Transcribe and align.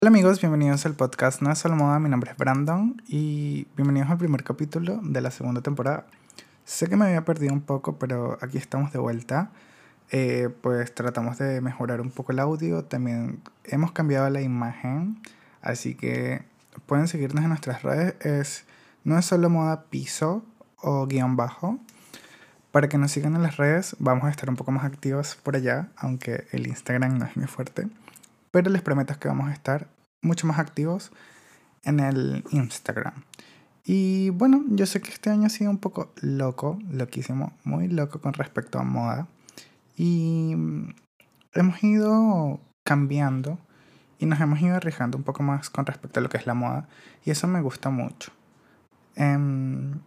Hola 0.00 0.10
amigos, 0.10 0.40
bienvenidos 0.40 0.86
al 0.86 0.94
podcast 0.94 1.42
No 1.42 1.50
es 1.50 1.58
solo 1.58 1.74
moda, 1.74 1.98
mi 1.98 2.08
nombre 2.08 2.30
es 2.30 2.36
Brandon 2.36 3.02
y 3.08 3.66
bienvenidos 3.74 4.08
al 4.08 4.18
primer 4.18 4.44
capítulo 4.44 5.00
de 5.02 5.20
la 5.20 5.32
segunda 5.32 5.60
temporada. 5.60 6.06
Sé 6.64 6.86
que 6.86 6.94
me 6.94 7.06
había 7.06 7.24
perdido 7.24 7.52
un 7.52 7.62
poco, 7.62 7.98
pero 7.98 8.38
aquí 8.40 8.58
estamos 8.58 8.92
de 8.92 9.00
vuelta. 9.00 9.50
Eh, 10.12 10.50
pues 10.60 10.94
tratamos 10.94 11.38
de 11.38 11.60
mejorar 11.60 12.00
un 12.00 12.12
poco 12.12 12.30
el 12.30 12.38
audio, 12.38 12.84
también 12.84 13.42
hemos 13.64 13.90
cambiado 13.90 14.30
la 14.30 14.40
imagen, 14.40 15.20
así 15.62 15.96
que 15.96 16.42
pueden 16.86 17.08
seguirnos 17.08 17.42
en 17.42 17.48
nuestras 17.48 17.82
redes, 17.82 18.14
es 18.24 18.66
No 19.02 19.18
es 19.18 19.24
solo 19.24 19.50
moda 19.50 19.86
piso 19.90 20.44
o 20.76 21.08
guion 21.08 21.34
bajo. 21.34 21.80
Para 22.70 22.88
que 22.88 22.98
nos 22.98 23.10
sigan 23.10 23.34
en 23.34 23.42
las 23.42 23.56
redes, 23.56 23.96
vamos 23.98 24.26
a 24.26 24.30
estar 24.30 24.48
un 24.48 24.54
poco 24.54 24.70
más 24.70 24.84
activos 24.84 25.36
por 25.42 25.56
allá, 25.56 25.88
aunque 25.96 26.46
el 26.52 26.68
Instagram 26.68 27.18
no 27.18 27.24
es 27.26 27.36
muy 27.36 27.48
fuerte. 27.48 27.88
Pero 28.50 28.70
les 28.70 28.82
prometo 28.82 29.18
que 29.18 29.28
vamos 29.28 29.48
a 29.48 29.52
estar 29.52 29.88
mucho 30.22 30.46
más 30.46 30.58
activos 30.58 31.10
en 31.84 32.00
el 32.00 32.44
Instagram. 32.50 33.14
Y 33.84 34.30
bueno, 34.30 34.64
yo 34.68 34.84
sé 34.84 35.00
que 35.00 35.10
este 35.10 35.30
año 35.30 35.46
ha 35.46 35.50
sido 35.50 35.70
un 35.70 35.78
poco 35.78 36.12
loco, 36.20 36.78
loquísimo, 36.90 37.52
muy 37.64 37.88
loco 37.88 38.20
con 38.20 38.34
respecto 38.34 38.78
a 38.78 38.84
moda. 38.84 39.28
Y 39.96 40.54
hemos 41.54 41.82
ido 41.82 42.60
cambiando 42.84 43.58
y 44.18 44.26
nos 44.26 44.40
hemos 44.40 44.60
ido 44.60 44.76
arriesgando 44.76 45.16
un 45.16 45.24
poco 45.24 45.42
más 45.42 45.70
con 45.70 45.86
respecto 45.86 46.20
a 46.20 46.22
lo 46.22 46.28
que 46.28 46.36
es 46.36 46.46
la 46.46 46.54
moda. 46.54 46.88
Y 47.24 47.30
eso 47.30 47.48
me 47.48 47.60
gusta 47.62 47.90
mucho. 47.90 48.32
Em, 49.14 50.00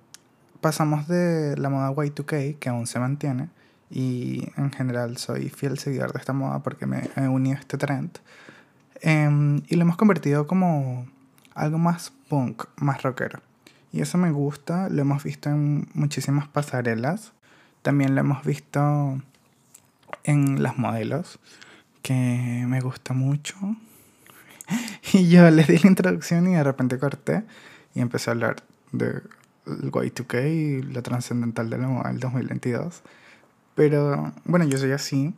pasamos 0.61 1.07
de 1.07 1.57
la 1.57 1.69
moda 1.69 1.91
Y2K, 1.91 2.59
que 2.59 2.69
aún 2.69 2.87
se 2.87 2.99
mantiene, 2.99 3.49
y 3.89 4.47
en 4.55 4.71
general 4.71 5.17
soy 5.17 5.49
fiel 5.49 5.77
seguidor 5.77 6.13
de 6.13 6.19
esta 6.19 6.33
moda 6.33 6.59
porque 6.59 6.85
me 6.85 7.09
he 7.17 7.27
unido 7.27 7.57
a 7.57 7.59
este 7.59 7.77
trend. 7.77 8.19
Em, 9.01 9.61
y 9.67 9.75
lo 9.75 9.81
hemos 9.81 9.97
convertido 9.97 10.47
como 10.47 11.07
algo 11.55 11.77
más 11.77 12.13
punk, 12.29 12.65
más 12.77 13.01
rockero. 13.01 13.39
Y 13.91 14.01
eso 14.01 14.17
me 14.17 14.31
gusta, 14.31 14.89
lo 14.89 15.01
hemos 15.01 15.23
visto 15.23 15.49
en 15.49 15.87
muchísimas 15.93 16.47
pasarelas. 16.47 17.33
También 17.81 18.15
lo 18.15 18.21
hemos 18.21 18.45
visto 18.45 19.21
en 20.23 20.63
las 20.63 20.77
modelos, 20.77 21.39
que 22.01 22.63
me 22.67 22.81
gusta 22.81 23.13
mucho. 23.13 23.55
Y 25.13 25.27
yo 25.27 25.49
les 25.49 25.67
di 25.67 25.77
la 25.79 25.89
introducción 25.89 26.47
y 26.47 26.53
de 26.53 26.63
repente 26.63 26.97
corté 26.97 27.43
y 27.93 27.99
empecé 27.99 28.29
a 28.29 28.33
hablar 28.33 28.63
de 28.93 29.21
Y2K 29.65 30.49
y 30.49 30.81
la 30.93 31.01
trascendental 31.01 31.69
de 31.69 31.77
la 31.77 32.03
del 32.03 32.19
2022. 32.19 33.01
Pero 33.75 34.31
bueno, 34.45 34.65
yo 34.65 34.77
soy 34.77 34.91
así. 34.91 35.33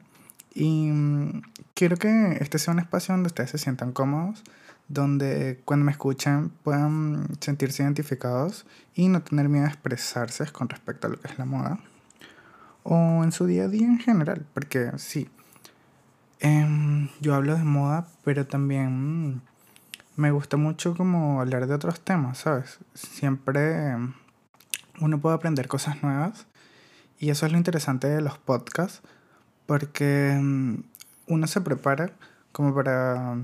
Y 0.53 0.91
mm, 0.91 1.41
quiero 1.73 1.97
que 1.97 2.38
este 2.39 2.59
sea 2.59 2.73
un 2.73 2.79
espacio 2.79 3.13
donde 3.13 3.27
ustedes 3.27 3.52
se 3.52 3.57
sientan 3.57 3.91
cómodos, 3.91 4.43
donde 4.88 5.61
cuando 5.66 5.85
me 5.85 5.91
escuchen 5.91 6.49
puedan 6.49 7.27
sentirse 7.39 7.83
identificados 7.83 8.66
y 8.95 9.07
no 9.07 9.21
tener 9.21 9.49
miedo 9.49 9.66
a 9.66 9.69
expresarse 9.69 10.45
con 10.51 10.69
respecto 10.69 11.07
a 11.07 11.09
lo 11.09 11.19
que 11.19 11.27
es 11.27 11.38
la 11.38 11.45
moda. 11.45 11.79
O 12.83 13.23
en 13.23 13.31
su 13.31 13.45
día 13.45 13.66
a 13.66 13.67
día 13.69 13.88
en 13.88 13.99
general, 13.99 14.45
porque 14.53 14.91
sí, 14.97 15.29
em, 16.39 17.09
yo 17.21 17.33
hablo 17.33 17.55
de 17.55 17.63
moda, 17.63 18.07
pero 18.25 18.45
también 18.45 19.41
me 20.16 20.31
gusta 20.31 20.57
mucho 20.57 20.95
como 20.95 21.41
hablar 21.41 21.66
de 21.67 21.73
otros 21.73 22.01
temas, 22.01 22.39
¿sabes? 22.39 22.79
Siempre 22.94 23.95
uno 24.99 25.19
puede 25.19 25.35
aprender 25.35 25.67
cosas 25.67 26.03
nuevas 26.03 26.45
y 27.19 27.29
eso 27.29 27.45
es 27.45 27.51
lo 27.51 27.57
interesante 27.57 28.07
de 28.07 28.21
los 28.21 28.38
podcasts, 28.38 29.01
porque 29.66 30.38
mm, 30.41 30.83
uno 31.27 31.47
se 31.47 31.61
prepara 31.61 32.11
como 32.52 32.73
para, 32.73 33.38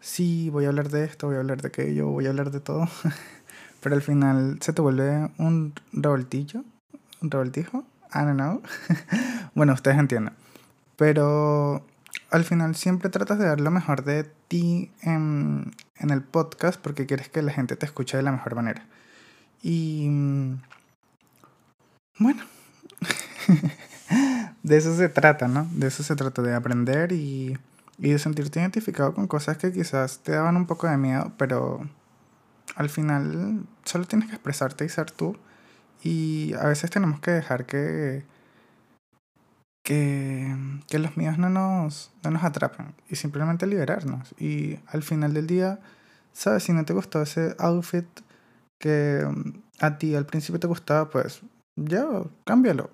sí, 0.00 0.50
voy 0.50 0.64
a 0.64 0.68
hablar 0.68 0.88
de 0.88 1.04
esto, 1.04 1.28
voy 1.28 1.36
a 1.36 1.40
hablar 1.40 1.62
de 1.62 1.68
aquello, 1.68 2.08
voy 2.08 2.26
a 2.26 2.30
hablar 2.30 2.50
de 2.50 2.60
todo, 2.60 2.88
pero 3.80 3.94
al 3.94 4.02
final 4.02 4.58
se 4.60 4.72
te 4.72 4.82
vuelve 4.82 5.30
un 5.38 5.72
revoltillo, 5.92 6.64
un 7.22 7.30
revoltijo, 7.30 7.84
I 8.14 8.18
don't 8.20 8.34
know. 8.34 8.62
bueno, 9.54 9.74
ustedes 9.74 9.98
entienden. 9.98 10.34
Pero 10.96 11.84
al 12.30 12.44
final 12.44 12.74
siempre 12.74 13.10
tratas 13.10 13.38
de 13.38 13.46
dar 13.46 13.60
lo 13.60 13.70
mejor 13.70 14.04
de 14.04 14.24
ti 14.48 14.90
en, 15.02 15.72
en 15.96 16.10
el 16.10 16.22
podcast 16.22 16.80
porque 16.80 17.06
quieres 17.06 17.28
que 17.28 17.42
la 17.42 17.52
gente 17.52 17.76
te 17.76 17.86
escuche 17.86 18.16
de 18.16 18.22
la 18.22 18.32
mejor 18.32 18.54
manera. 18.54 18.84
Y 19.62 20.08
mm, 20.08 20.60
bueno, 22.18 22.42
de 24.62 24.76
eso 24.76 24.96
se 24.96 25.08
trata, 25.08 25.48
¿no? 25.48 25.68
De 25.72 25.88
eso 25.88 26.02
se 26.02 26.16
trata, 26.16 26.42
de 26.42 26.54
aprender 26.54 27.12
y, 27.12 27.58
y 27.98 28.10
de 28.10 28.18
sentirte 28.18 28.60
identificado 28.60 29.14
con 29.14 29.26
cosas 29.26 29.58
que 29.58 29.72
quizás 29.72 30.20
te 30.20 30.32
daban 30.32 30.56
un 30.56 30.66
poco 30.66 30.88
de 30.88 30.96
miedo, 30.96 31.32
pero 31.36 31.88
al 32.76 32.88
final 32.88 33.66
solo 33.84 34.04
tienes 34.06 34.28
que 34.28 34.34
expresarte 34.34 34.84
y 34.84 34.88
ser 34.88 35.10
tú. 35.10 35.36
Y 36.02 36.54
a 36.54 36.66
veces 36.66 36.90
tenemos 36.90 37.20
que 37.20 37.32
dejar 37.32 37.66
que, 37.66 38.24
que, 39.82 40.54
que 40.86 40.98
los 40.98 41.16
miedos 41.16 41.38
no 41.38 41.50
nos, 41.50 42.12
no 42.22 42.30
nos 42.30 42.44
atrapen 42.44 42.94
y 43.08 43.16
simplemente 43.16 43.66
liberarnos. 43.66 44.34
Y 44.38 44.78
al 44.86 45.02
final 45.02 45.34
del 45.34 45.46
día, 45.46 45.80
¿sabes? 46.32 46.64
Si 46.64 46.72
no 46.72 46.84
te 46.84 46.92
gustó 46.92 47.22
ese 47.22 47.56
outfit 47.58 48.06
que 48.78 49.26
a 49.80 49.98
ti 49.98 50.14
al 50.14 50.26
principio 50.26 50.60
te 50.60 50.68
gustaba, 50.68 51.10
pues 51.10 51.40
ya, 51.74 52.06
cámbialo. 52.44 52.90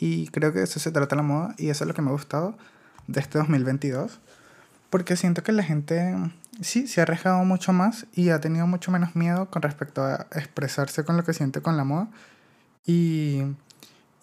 Y 0.00 0.28
creo 0.28 0.52
que 0.52 0.58
de 0.60 0.64
eso 0.64 0.80
se 0.80 0.90
trata 0.90 1.14
la 1.14 1.22
moda 1.22 1.54
y 1.58 1.68
eso 1.68 1.84
es 1.84 1.88
lo 1.88 1.94
que 1.94 2.00
me 2.00 2.08
ha 2.08 2.12
gustado 2.12 2.56
de 3.06 3.20
este 3.20 3.38
2022. 3.38 4.18
Porque 4.88 5.14
siento 5.14 5.42
que 5.42 5.52
la 5.52 5.62
gente 5.62 6.16
sí 6.62 6.88
se 6.88 7.00
ha 7.00 7.02
arriesgado 7.02 7.44
mucho 7.44 7.74
más 7.74 8.06
y 8.14 8.30
ha 8.30 8.40
tenido 8.40 8.66
mucho 8.66 8.90
menos 8.90 9.14
miedo 9.14 9.50
con 9.50 9.60
respecto 9.60 10.02
a 10.02 10.26
expresarse 10.32 11.04
con 11.04 11.18
lo 11.18 11.22
que 11.22 11.34
siente 11.34 11.60
con 11.60 11.76
la 11.76 11.84
moda. 11.84 12.08
Y, 12.86 13.42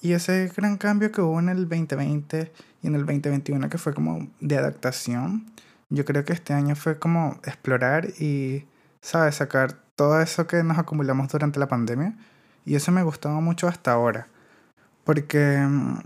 y 0.01 0.13
ese 0.13 0.51
gran 0.57 0.77
cambio 0.77 1.11
que 1.11 1.21
hubo 1.21 1.39
en 1.39 1.49
el 1.49 1.69
2020 1.69 2.51
y 2.81 2.88
en 2.88 2.95
el 2.95 3.05
2021 3.05 3.69
que 3.69 3.77
fue 3.77 3.94
como 3.94 4.27
de 4.39 4.57
adaptación, 4.57 5.45
yo 5.89 6.05
creo 6.05 6.25
que 6.25 6.33
este 6.33 6.53
año 6.53 6.75
fue 6.75 6.97
como 6.97 7.39
explorar 7.44 8.07
y, 8.19 8.65
¿sabes? 8.99 9.35
Sacar 9.35 9.73
todo 9.95 10.19
eso 10.21 10.47
que 10.47 10.63
nos 10.63 10.79
acumulamos 10.79 11.29
durante 11.29 11.59
la 11.59 11.67
pandemia 11.67 12.15
y 12.65 12.75
eso 12.75 12.91
me 12.91 13.03
gustaba 13.03 13.39
mucho 13.41 13.67
hasta 13.67 13.91
ahora. 13.94 14.27
Porque 15.07 15.57
mm, 15.57 16.00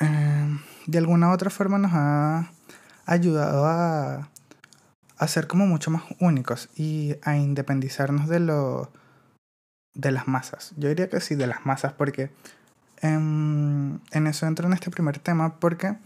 eh, 0.00 0.58
de 0.86 0.98
alguna 0.98 1.30
u 1.30 1.32
otra 1.32 1.48
forma 1.48 1.78
nos 1.78 1.92
ha 1.94 2.52
ayudado 3.06 3.64
a, 3.64 4.28
a 5.16 5.26
ser 5.26 5.46
como 5.46 5.66
mucho 5.66 5.90
más 5.90 6.02
únicos 6.20 6.68
y 6.76 7.16
a 7.22 7.38
independizarnos 7.38 8.28
de 8.28 8.40
lo 8.40 8.90
de 9.94 10.12
las 10.12 10.28
masas. 10.28 10.74
Yo 10.76 10.90
diría 10.90 11.08
que 11.08 11.22
sí, 11.22 11.34
de 11.34 11.46
las 11.46 11.64
masas, 11.64 11.94
porque 11.94 12.30
en, 13.00 14.02
en 14.12 14.26
eso 14.26 14.46
entro 14.46 14.66
en 14.66 14.74
este 14.74 14.90
primer 14.90 15.18
tema, 15.18 15.58
porque 15.58 15.96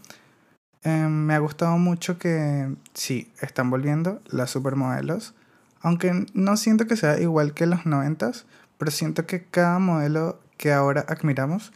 em, 0.83 1.09
me 1.09 1.33
ha 1.33 1.39
gustado 1.39 1.77
mucho 1.77 2.17
que 2.17 2.73
sí, 2.93 3.33
están 3.41 3.69
volviendo 3.69 4.21
las 4.27 4.51
supermodelos, 4.51 5.33
aunque 5.81 6.25
no 6.33 6.55
siento 6.55 6.87
que 6.87 6.95
sea 6.95 7.19
igual 7.19 7.53
que 7.53 7.65
los 7.65 7.85
noventas, 7.85 8.45
pero 8.77 8.89
siento 8.89 9.25
que 9.25 9.43
cada 9.43 9.79
modelo 9.79 10.39
que 10.55 10.71
ahora 10.71 11.03
admiramos 11.09 11.73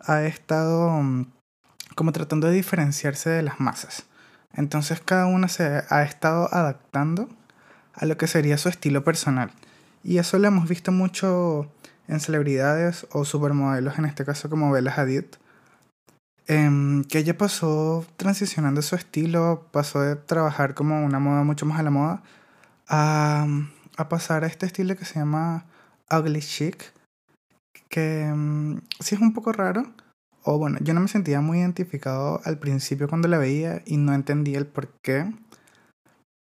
ha 0.00 0.22
estado 0.22 0.90
mm, 0.90 1.26
como 1.94 2.12
tratando 2.12 2.48
de 2.48 2.54
diferenciarse 2.54 3.30
de 3.30 3.42
las 3.42 3.60
masas. 3.60 4.06
Entonces 4.52 5.00
cada 5.00 5.26
una 5.26 5.48
se 5.48 5.82
ha 5.88 6.02
estado 6.02 6.48
adaptando 6.52 7.28
a 7.94 8.06
lo 8.06 8.16
que 8.16 8.26
sería 8.26 8.58
su 8.58 8.68
estilo 8.68 9.04
personal. 9.04 9.50
Y 10.02 10.18
eso 10.18 10.38
lo 10.38 10.48
hemos 10.48 10.68
visto 10.68 10.92
mucho 10.92 11.70
en 12.08 12.20
celebridades 12.20 13.06
o 13.12 13.24
supermodelos, 13.24 13.98
en 13.98 14.04
este 14.04 14.24
caso 14.24 14.50
como 14.50 14.70
Bella 14.70 14.92
Hadid, 14.94 15.24
em, 16.46 17.04
que 17.04 17.18
ella 17.18 17.38
pasó 17.38 18.04
transicionando 18.16 18.82
su 18.82 18.96
estilo, 18.96 19.68
pasó 19.72 20.02
de 20.02 20.16
trabajar 20.16 20.74
como 20.74 21.04
una 21.04 21.18
moda 21.18 21.42
mucho 21.44 21.64
más 21.64 21.80
a 21.80 21.82
la 21.82 21.90
moda, 21.90 22.22
a, 22.88 23.46
a 23.96 24.08
pasar 24.08 24.44
a 24.44 24.46
este 24.46 24.66
estilo 24.66 24.96
que 24.96 25.06
se 25.06 25.18
llama 25.18 25.64
ugly 26.10 26.40
chic, 26.40 26.92
que 27.94 28.28
mm, 28.34 28.78
sí 28.98 29.14
es 29.14 29.20
un 29.20 29.32
poco 29.32 29.52
raro. 29.52 29.84
O 30.42 30.58
bueno, 30.58 30.78
yo 30.80 30.94
no 30.94 31.00
me 31.00 31.06
sentía 31.08 31.40
muy 31.40 31.60
identificado 31.60 32.40
al 32.44 32.58
principio 32.58 33.08
cuando 33.08 33.28
la 33.28 33.38
veía 33.38 33.82
y 33.86 33.98
no 33.98 34.12
entendía 34.12 34.58
el 34.58 34.66
por 34.66 34.88
qué. 35.00 35.32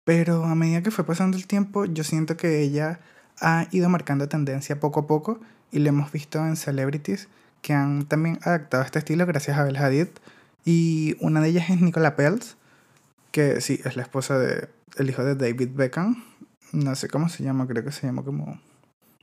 Pero 0.04 0.44
a 0.44 0.54
medida 0.54 0.82
que 0.82 0.92
fue 0.92 1.04
pasando 1.04 1.36
el 1.36 1.48
tiempo, 1.48 1.86
yo 1.86 2.04
siento 2.04 2.36
que 2.36 2.60
ella 2.62 3.00
ha 3.40 3.66
ido 3.72 3.88
marcando 3.88 4.28
tendencia 4.28 4.78
poco 4.78 5.00
a 5.00 5.06
poco 5.08 5.40
y 5.72 5.80
lo 5.80 5.88
hemos 5.88 6.12
visto 6.12 6.38
en 6.46 6.56
celebrities 6.56 7.28
que 7.62 7.74
han 7.74 8.06
también 8.06 8.38
adaptado 8.42 8.84
este 8.84 9.00
estilo 9.00 9.26
gracias 9.26 9.58
a 9.58 9.64
Bella 9.64 9.84
Hadid. 9.84 10.08
Y 10.64 11.16
una 11.20 11.40
de 11.40 11.48
ellas 11.48 11.68
es 11.68 11.80
Nicola 11.80 12.14
Peltz, 12.14 12.56
que 13.32 13.60
sí, 13.60 13.80
es 13.84 13.96
la 13.96 14.02
esposa 14.02 14.38
de 14.38 14.68
el 14.98 15.10
hijo 15.10 15.24
de 15.24 15.34
David 15.34 15.70
Beckham. 15.74 16.22
No 16.72 16.94
sé 16.94 17.08
cómo 17.08 17.28
se 17.28 17.42
llama, 17.42 17.66
creo 17.66 17.84
que 17.84 17.92
se 17.92 18.06
llama 18.06 18.22
como 18.22 18.60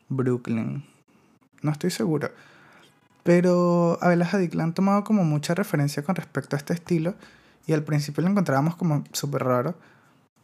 Brooklyn. 0.10 0.97
No 1.62 1.72
estoy 1.72 1.92
seguro. 1.92 2.32
Pero 3.24 3.98
a 4.02 4.08
Bella 4.10 4.30
Hadid 4.32 4.58
han 4.60 4.74
tomado 4.74 5.04
como 5.04 5.24
mucha 5.24 5.54
referencia 5.54 6.04
con 6.04 6.16
respecto 6.16 6.56
a 6.56 6.60
este 6.60 6.74
estilo 6.74 7.16
y 7.66 7.74
al 7.74 7.84
principio 7.84 8.24
lo 8.24 8.30
encontrábamos 8.30 8.76
como 8.76 9.04
súper 9.12 9.44
raro. 9.44 9.76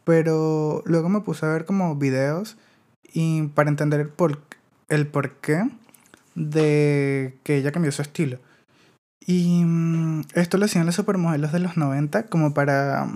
pero 0.04 0.82
luego 0.84 1.08
me 1.08 1.20
puse 1.20 1.46
a 1.46 1.48
ver 1.48 1.64
como 1.64 1.96
videos 1.96 2.58
y 3.14 3.44
para 3.48 3.70
entender 3.70 4.00
el, 4.00 4.08
por, 4.08 4.42
el 4.90 5.06
porqué 5.06 5.70
de 6.34 7.38
que 7.42 7.56
ella 7.56 7.72
cambió 7.72 7.92
su 7.92 8.02
estilo. 8.02 8.38
Y 9.26 9.64
mm, 9.64 10.24
esto 10.34 10.58
lo 10.58 10.66
hacían 10.66 10.86
los 10.86 10.96
supermodelos 10.96 11.52
de 11.52 11.60
los 11.60 11.76
90 11.76 12.26
como 12.26 12.52
para 12.52 13.08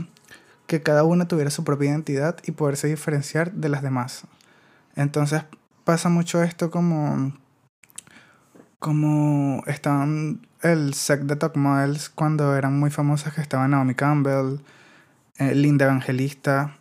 que 0.67 0.83
cada 0.83 1.05
uno 1.05 1.27
tuviera 1.27 1.51
su 1.51 1.65
propia 1.65 1.91
identidad 1.91 2.37
y 2.45 2.53
poderse 2.53 2.89
diferenciar 2.89 3.53
de 3.53 3.69
las 3.69 3.83
demás. 3.83 4.25
Entonces 4.97 5.43
pasa 5.85 6.09
mucho 6.09 6.43
esto 6.43 6.71
como 6.71 7.35
como 8.79 9.63
estaban 9.67 10.47
el 10.63 10.95
set 10.95 11.21
de 11.23 11.37
top 11.37 11.57
models 11.57 12.09
cuando 12.09 12.57
eran 12.57 12.79
muy 12.79 12.91
famosas 12.91 13.35
que 13.35 13.41
estaban 13.41 13.71
Naomi 13.71 13.95
Campbell, 13.95 14.61
eh, 15.39 15.55
Linda 15.55 15.87
Evangelista, 15.87 16.77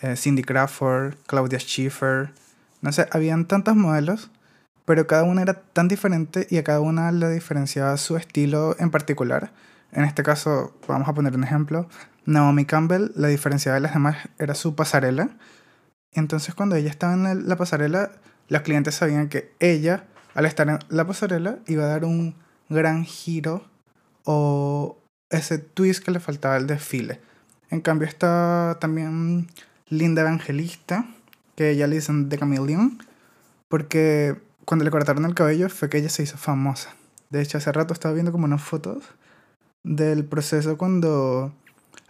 eh, 0.00 0.16
Cindy 0.16 0.42
Crawford, 0.42 1.14
Claudia 1.26 1.58
Schiffer, 1.58 2.32
no 2.80 2.92
sé, 2.92 3.08
habían 3.10 3.46
tantos 3.46 3.74
modelos, 3.74 4.30
pero 4.84 5.06
cada 5.06 5.24
una 5.24 5.42
era 5.42 5.54
tan 5.54 5.88
diferente 5.88 6.46
y 6.50 6.58
a 6.58 6.64
cada 6.64 6.80
una 6.80 7.10
le 7.12 7.28
diferenciaba 7.30 7.96
su 7.96 8.16
estilo 8.16 8.76
en 8.78 8.90
particular. 8.90 9.50
En 9.92 10.04
este 10.04 10.22
caso, 10.22 10.74
vamos 10.86 11.08
a 11.08 11.14
poner 11.14 11.34
un 11.34 11.44
ejemplo, 11.44 11.88
Naomi 12.26 12.66
Campbell, 12.66 13.10
la 13.14 13.28
diferenciaba 13.28 13.76
de 13.76 13.80
las 13.80 13.94
demás 13.94 14.28
era 14.38 14.54
su 14.54 14.74
pasarela. 14.74 15.30
Entonces 16.12 16.54
cuando 16.54 16.76
ella 16.76 16.90
estaba 16.90 17.14
en 17.14 17.48
la 17.48 17.56
pasarela, 17.56 18.10
los 18.48 18.62
clientes 18.62 18.94
sabían 18.94 19.28
que 19.28 19.52
ella, 19.60 20.04
al 20.38 20.46
estar 20.46 20.68
en 20.68 20.78
la 20.88 21.04
pasarela, 21.04 21.58
iba 21.66 21.82
a 21.82 21.88
dar 21.88 22.04
un 22.04 22.36
gran 22.68 23.04
giro 23.04 23.64
o 24.22 24.96
ese 25.30 25.58
twist 25.58 26.04
que 26.04 26.12
le 26.12 26.20
faltaba 26.20 26.54
al 26.54 26.68
desfile. 26.68 27.20
En 27.70 27.80
cambio 27.80 28.06
está 28.06 28.76
también 28.80 29.48
Linda 29.88 30.22
Evangelista, 30.22 31.06
que 31.56 31.70
ella 31.70 31.88
le 31.88 31.96
dicen 31.96 32.28
The 32.28 32.38
Chameleon, 32.38 33.02
porque 33.66 34.36
cuando 34.64 34.84
le 34.84 34.92
cortaron 34.92 35.24
el 35.24 35.34
cabello 35.34 35.68
fue 35.70 35.88
que 35.88 35.98
ella 35.98 36.08
se 36.08 36.22
hizo 36.22 36.38
famosa. 36.38 36.94
De 37.30 37.42
hecho, 37.42 37.58
hace 37.58 37.72
rato 37.72 37.92
estaba 37.92 38.14
viendo 38.14 38.30
como 38.30 38.44
unas 38.44 38.62
fotos 38.62 39.02
del 39.82 40.24
proceso 40.24 40.78
cuando 40.78 41.52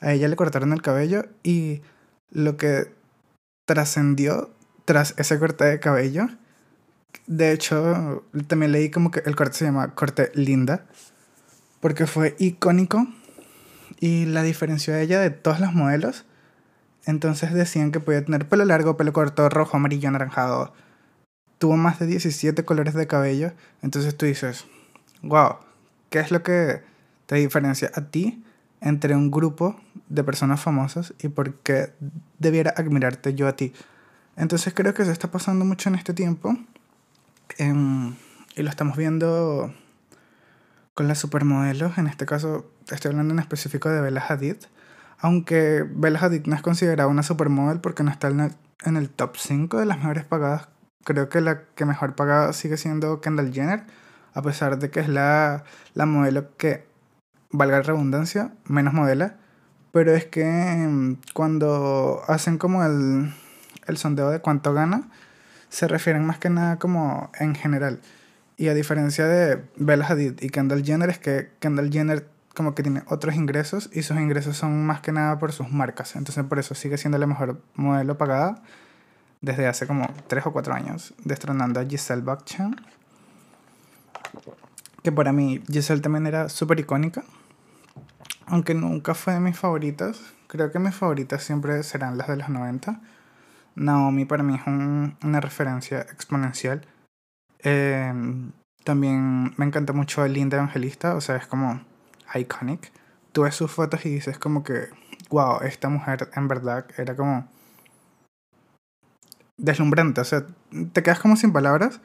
a 0.01 0.13
ella 0.13 0.29
le 0.29 0.37
cortaron 0.37 0.75
el 0.75 0.83
cabello 0.83 1.25
y 1.43 1.81
lo 2.31 2.59
que 2.59 2.93
trascendió 3.67 4.51
tras 4.85 5.15
ese 5.17 5.39
corte 5.39 5.65
de 5.65 5.81
cabello. 5.81 6.29
De 7.27 7.53
hecho, 7.53 8.25
también 8.47 8.73
leí 8.73 8.91
como 8.91 9.11
que 9.11 9.21
el 9.27 9.37
corte 9.37 9.59
se 9.59 9.65
llama 9.67 9.95
corte 9.95 10.31
Linda, 10.35 10.87
porque 11.81 12.07
fue 12.07 12.35
icónico 12.39 13.07
y 14.01 14.27
la 14.27 14.43
diferenció 14.43 14.95
a 14.95 15.01
ella 15.01 15.21
de 15.21 15.31
todos 15.31 15.61
los 15.61 15.75
modelos. 15.75 16.25
Entonces 17.07 17.53
decían 17.55 17.91
que 17.91 18.01
podía 18.01 18.25
tener 18.25 18.49
pelo 18.49 18.65
largo, 18.65 18.97
pelo 18.97 19.13
corto, 19.13 19.49
rojo, 19.49 19.77
amarillo, 19.77 20.09
anaranjado. 20.09 20.73
Tuvo 21.59 21.77
más 21.77 21.99
de 21.99 22.07
17 22.07 22.65
colores 22.65 22.95
de 22.95 23.07
cabello. 23.07 23.53
Entonces 23.83 24.17
tú 24.17 24.27
dices, 24.27 24.67
wow, 25.23 25.57
¿qué 26.11 26.21
es 26.21 26.31
lo 26.31 26.43
que 26.43 26.83
te 27.27 27.37
diferencia 27.37 27.91
a 27.95 28.03
ti 28.03 28.45
entre 28.81 29.17
un 29.17 29.31
grupo 29.31 29.81
de 30.09 30.23
personas 30.23 30.61
famosas 30.61 31.15
y 31.21 31.29
por 31.29 31.55
qué 31.55 31.93
debiera 32.39 32.75
admirarte 32.77 33.35
yo 33.35 33.49
a 33.49 33.57
ti? 33.57 33.73
Entonces 34.37 34.73
creo 34.75 34.95
que 34.95 35.05
se 35.05 35.13
está 35.13 35.31
pasando 35.31 35.65
mucho 35.65 35.89
en 35.89 35.97
este 35.97 36.15
tiempo. 36.15 36.57
Em, 37.56 38.15
y 38.56 38.62
lo 38.62 38.71
estamos 38.71 38.97
viendo 38.97 39.73
con 40.95 41.09
las 41.09 41.19
supermodelos. 41.19 41.97
En 41.99 42.06
este 42.06 42.27
caso, 42.27 42.71
estoy 42.91 43.11
hablando 43.11 43.33
en 43.33 43.41
específico 43.41 43.89
de 43.89 44.00
Bella 44.00 44.25
Hadid. 44.29 44.56
Aunque 45.21 45.85
Bella 45.89 46.19
Hadid 46.21 46.47
no 46.47 46.55
es 46.55 46.62
considerada 46.62 47.09
una 47.09 47.23
supermodel 47.23 47.81
porque 47.81 48.03
no 48.03 48.11
está 48.11 48.29
en 48.29 48.97
el, 48.97 49.11
top 49.11 49.37
5 49.37 49.79
de 49.79 49.87
las 49.87 49.99
mejores 49.99 50.25
pagadas. 50.25 50.69
Creo 51.05 51.29
que 51.29 51.41
la 51.41 51.62
que 51.75 51.85
mejor 51.85 52.15
pagada 52.15 52.53
sigue 52.53 52.77
siendo 52.77 53.21
Kendall 53.21 53.53
Jenner. 53.53 53.85
A 54.35 54.43
pesar 54.43 54.79
de 54.79 54.91
que 54.91 55.00
es 55.00 55.09
la, 55.09 55.65
la 55.95 56.06
modelo 56.06 56.56
que, 56.56 56.87
valga 57.50 57.79
la 57.79 57.83
redundancia, 57.83 58.53
menos 58.67 58.95
modela. 58.95 59.37
Pero 59.93 60.15
es 60.15 60.27
que 60.27 60.43
em, 60.43 61.17
cuando 61.33 62.23
hacen 62.29 62.59
como 62.59 62.85
el, 62.85 63.33
el 63.87 63.97
sondeo 63.97 64.31
de 64.31 64.41
cuánto 64.41 64.75
gana, 64.75 65.09
se 65.69 65.88
refieren 65.88 66.25
más 66.25 66.38
que 66.38 66.50
nada 66.50 66.79
como 66.79 67.31
en 67.38 67.55
general. 67.55 68.00
Y 68.56 68.69
a 68.69 68.75
diferencia 68.75 69.26
de 69.26 69.62
Bella 69.76 70.06
Hadid 70.06 70.43
y 70.43 70.50
Kendall 70.50 70.85
Jenner, 70.85 71.11
es 71.11 71.19
que 71.19 71.50
Kendall 71.61 71.91
Jenner 71.93 72.26
como 72.55 72.75
que 72.75 72.82
tiene 72.82 73.05
otros 73.06 73.37
ingresos 73.37 73.88
y 73.93 74.03
sus 74.03 74.17
ingresos 74.17 74.56
son 74.56 74.85
más 74.85 75.00
que 75.00 75.12
nada 75.12 75.38
por 75.38 75.53
sus 75.53 75.70
marcas. 75.70 76.17
Entonces 76.17 76.44
por 76.44 76.59
eso 76.59 76.75
sigue 76.75 76.99
siendo 76.99 77.17
la 77.17 77.26
mejor 77.29 77.62
modelo 77.76 78.19
pagada 78.19 78.61
desde 79.41 79.69
hace 79.69 79.87
como 79.87 80.12
3 80.26 80.47
o 80.47 80.53
4 80.53 80.75
años, 80.75 81.15
destronando 81.23 81.79
a 81.79 81.85
Giselle 81.85 82.23
Bachan. 82.23 82.75
Que 85.05 85.12
para 85.12 85.32
mí 85.32 85.62
Giselle 85.71 86.00
también 86.00 86.26
era 86.26 86.49
súper 86.49 86.81
icónica, 86.81 87.23
aunque 88.47 88.75
nunca 88.75 89.14
fue 89.14 89.35
de 89.35 89.41
mis 89.41 89.56
favoritas. 89.56 90.21
Creo 90.49 90.73
que 90.73 90.81
mis 90.81 90.97
favoritas 90.97 91.44
siempre 91.44 91.81
serán 91.85 92.19
las 92.19 92.26
de 92.26 92.38
los 92.38 92.49
90 92.49 93.00
Naomi 93.79 94.25
para 94.25 94.43
mí 94.43 94.55
es 94.55 94.67
una 94.67 95.41
referencia 95.41 96.01
exponencial. 96.01 96.87
Em, 97.61 98.53
también 98.85 99.55
me 99.57 99.65
encanta 99.67 99.93
mucho 99.93 100.27
Linda 100.27 100.57
Evangelista, 100.57 101.15
o 101.15 101.21
sea, 101.21 101.37
es 101.37 101.47
como 101.47 101.81
iconic. 102.35 102.93
Tú 103.33 103.43
ves 103.43 103.55
sus 103.55 103.71
fotos 103.71 104.05
y 104.07 104.11
dices 104.11 104.39
como 104.39 104.65
que, 104.65 104.89
wow, 105.31 105.61
esta 105.63 105.89
mujer 105.89 106.31
en 106.35 106.49
verdad 106.49 106.87
era 106.97 107.15
como 107.17 107.49
deslumbrante, 109.57 110.21
o 110.21 110.25
sea, 110.25 110.47
te 110.93 111.03
quedas 111.03 111.21
como 111.21 111.37
sin 111.37 111.53
palabras 111.53 112.01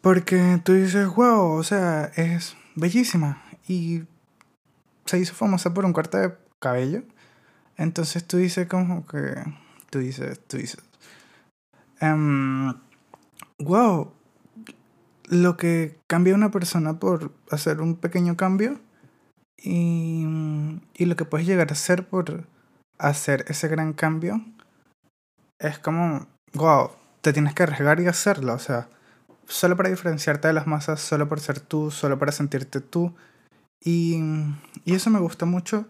porque 0.00 0.60
tú 0.64 0.74
dices, 0.74 1.08
wow, 1.08 1.52
o 1.52 1.62
sea, 1.62 2.12
es 2.16 2.56
bellísima 2.76 3.42
y 3.66 4.04
se 5.06 5.18
hizo 5.18 5.34
famosa 5.34 5.74
por 5.74 5.84
un 5.84 5.92
corte 5.92 6.18
de 6.18 6.34
cabello. 6.60 7.02
Entonces 7.76 8.24
tú 8.26 8.36
dices 8.36 8.68
como 8.68 9.06
que 9.06 9.34
tú 9.90 9.98
dices, 10.00 10.40
tú 10.46 10.56
dices. 10.56 10.80
wow, 13.58 14.00
em, 14.00 14.10
lo 15.28 15.56
que 15.56 15.98
cambia 16.06 16.34
una 16.34 16.50
persona 16.50 16.98
por 16.98 17.32
hacer 17.50 17.80
un 17.80 17.96
pequeño 17.96 18.36
cambio 18.36 18.78
y, 19.56 20.24
y 20.94 21.04
lo 21.04 21.16
que 21.16 21.24
puedes 21.24 21.46
llegar 21.46 21.68
a 21.70 21.72
hacer 21.72 22.06
por 22.06 22.46
hacer 22.98 23.44
ese 23.48 23.68
gran 23.68 23.92
cambio 23.92 24.40
es 25.58 25.78
como, 25.78 26.26
wow, 26.54 26.90
te 27.20 27.32
tienes 27.32 27.54
que 27.54 27.64
arriesgar 27.64 28.00
y 28.00 28.06
hacerlo, 28.06 28.54
o 28.54 28.58
sea, 28.58 28.88
solo 29.46 29.76
para 29.76 29.88
diferenciarte 29.88 30.48
de 30.48 30.54
las 30.54 30.66
masas, 30.66 31.00
solo 31.00 31.28
por 31.28 31.40
ser 31.40 31.60
tú, 31.60 31.90
solo 31.90 32.18
para 32.18 32.32
sentirte 32.32 32.80
tú. 32.80 33.14
Y, 33.82 34.20
y 34.84 34.94
eso 34.94 35.10
me 35.10 35.20
gusta 35.20 35.46
mucho 35.46 35.86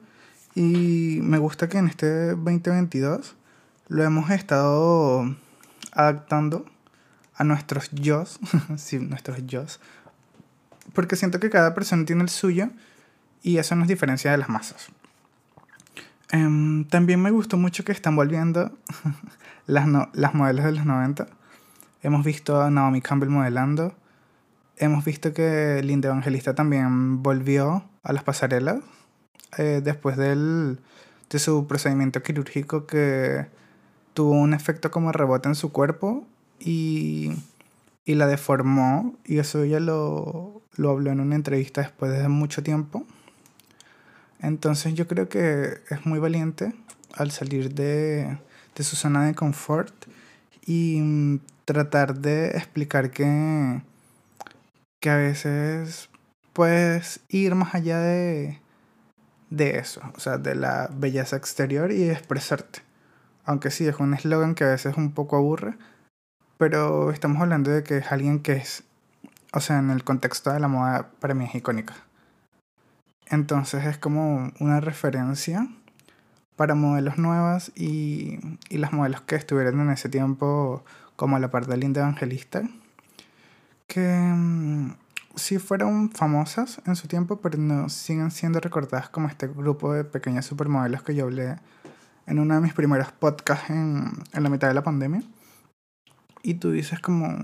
y 0.54 1.20
me 1.22 1.38
gusta 1.38 1.68
que 1.68 1.78
en 1.78 1.88
este 1.88 2.30
2022 2.30 3.36
lo 3.88 4.04
hemos 4.04 4.30
estado 4.30 5.34
adaptando 5.92 6.66
a 7.34 7.44
nuestros 7.44 7.90
yo, 7.90 8.24
sí, 8.76 8.98
nuestros 8.98 9.46
yo, 9.46 9.64
porque 10.92 11.16
siento 11.16 11.40
que 11.40 11.50
cada 11.50 11.74
persona 11.74 12.04
tiene 12.04 12.22
el 12.22 12.28
suyo 12.28 12.68
y 13.42 13.58
eso 13.58 13.74
nos 13.76 13.88
diferencia 13.88 14.30
de 14.30 14.38
las 14.38 14.48
masas. 14.48 14.88
Em, 16.30 16.84
también 16.84 17.22
me 17.22 17.30
gustó 17.30 17.56
mucho 17.56 17.84
que 17.84 17.92
están 17.92 18.14
volviendo 18.16 18.76
las, 19.66 19.86
las 20.12 20.34
modelos 20.34 20.64
de 20.64 20.72
los 20.72 20.84
90. 20.84 21.26
Hemos 22.02 22.24
visto 22.24 22.60
a 22.60 22.70
Naomi 22.70 23.00
Campbell 23.00 23.30
modelando. 23.30 23.94
Hemos 24.76 25.04
visto 25.04 25.32
que 25.32 25.80
Linda 25.82 26.08
Evangelista 26.08 26.54
también 26.54 27.22
volvió 27.22 27.84
a 28.02 28.12
las 28.12 28.22
pasarelas 28.22 28.78
eh, 29.56 29.80
después 29.82 30.16
del, 30.16 30.78
de 31.30 31.38
su 31.38 31.66
procedimiento 31.66 32.22
quirúrgico 32.22 32.86
que 32.86 33.46
tuvo 34.18 34.32
un 34.32 34.52
efecto 34.52 34.90
como 34.90 35.12
rebote 35.12 35.48
en 35.48 35.54
su 35.54 35.70
cuerpo 35.70 36.26
y, 36.58 37.30
y 38.04 38.16
la 38.16 38.26
deformó 38.26 39.14
y 39.24 39.38
eso 39.38 39.62
ella 39.62 39.78
lo, 39.78 40.60
lo 40.74 40.90
habló 40.90 41.12
en 41.12 41.20
una 41.20 41.36
entrevista 41.36 41.82
después 41.82 42.10
de 42.10 42.26
mucho 42.26 42.64
tiempo. 42.64 43.06
Entonces 44.40 44.94
yo 44.94 45.06
creo 45.06 45.28
que 45.28 45.78
es 45.88 46.04
muy 46.04 46.18
valiente 46.18 46.74
al 47.14 47.30
salir 47.30 47.74
de, 47.74 48.38
de 48.74 48.82
su 48.82 48.96
zona 48.96 49.24
de 49.24 49.36
confort 49.36 49.94
y 50.66 50.98
mm, 51.00 51.38
tratar 51.64 52.18
de 52.18 52.48
explicar 52.56 53.12
que, 53.12 53.82
que 54.98 55.10
a 55.10 55.16
veces 55.16 56.08
puedes 56.52 57.20
ir 57.28 57.54
más 57.54 57.72
allá 57.72 58.00
de, 58.00 58.58
de 59.50 59.78
eso, 59.78 60.00
o 60.16 60.18
sea, 60.18 60.38
de 60.38 60.56
la 60.56 60.90
belleza 60.92 61.36
exterior 61.36 61.92
y 61.92 62.10
expresarte. 62.10 62.87
Aunque 63.48 63.70
sí, 63.70 63.86
es 63.86 63.96
un 63.98 64.12
eslogan 64.12 64.54
que 64.54 64.64
a 64.64 64.68
veces 64.68 64.98
un 64.98 65.12
poco 65.12 65.36
aburre, 65.36 65.74
pero 66.58 67.10
estamos 67.10 67.40
hablando 67.40 67.70
de 67.70 67.82
que 67.82 67.96
es 67.96 68.12
alguien 68.12 68.40
que 68.40 68.52
es, 68.52 68.84
o 69.54 69.60
sea, 69.60 69.78
en 69.78 69.88
el 69.88 70.04
contexto 70.04 70.52
de 70.52 70.60
la 70.60 70.68
moda 70.68 71.08
para 71.18 71.32
mí 71.32 71.46
es 71.46 71.54
icónica. 71.54 71.94
Entonces 73.24 73.86
es 73.86 73.96
como 73.96 74.52
una 74.60 74.80
referencia 74.80 75.66
para 76.56 76.74
modelos 76.74 77.16
nuevas 77.16 77.72
y, 77.74 78.38
y 78.68 78.76
las 78.76 78.92
modelos 78.92 79.22
que 79.22 79.36
estuvieron 79.36 79.80
en 79.80 79.92
ese 79.92 80.10
tiempo 80.10 80.84
como 81.16 81.38
la 81.38 81.50
parte 81.50 81.70
de 81.70 81.78
Linda 81.78 82.02
Evangelista, 82.02 82.68
que 83.86 84.02
mm, 84.10 84.90
sí 85.36 85.58
fueron 85.58 86.10
famosas 86.10 86.82
en 86.84 86.96
su 86.96 87.08
tiempo, 87.08 87.40
pero 87.40 87.56
no 87.56 87.88
siguen 87.88 88.30
siendo 88.30 88.60
recordadas 88.60 89.08
como 89.08 89.26
este 89.26 89.46
grupo 89.46 89.94
de 89.94 90.04
pequeñas 90.04 90.44
supermodelos 90.44 91.02
que 91.02 91.14
yo 91.14 91.24
hablé 91.24 91.56
en 92.28 92.38
uno 92.38 92.54
de 92.54 92.60
mis 92.60 92.74
primeros 92.74 93.10
podcasts 93.12 93.70
en, 93.70 94.12
en 94.32 94.42
la 94.42 94.50
mitad 94.50 94.68
de 94.68 94.74
la 94.74 94.82
pandemia. 94.82 95.22
Y 96.42 96.54
tú 96.54 96.70
dices 96.70 97.00
como, 97.00 97.36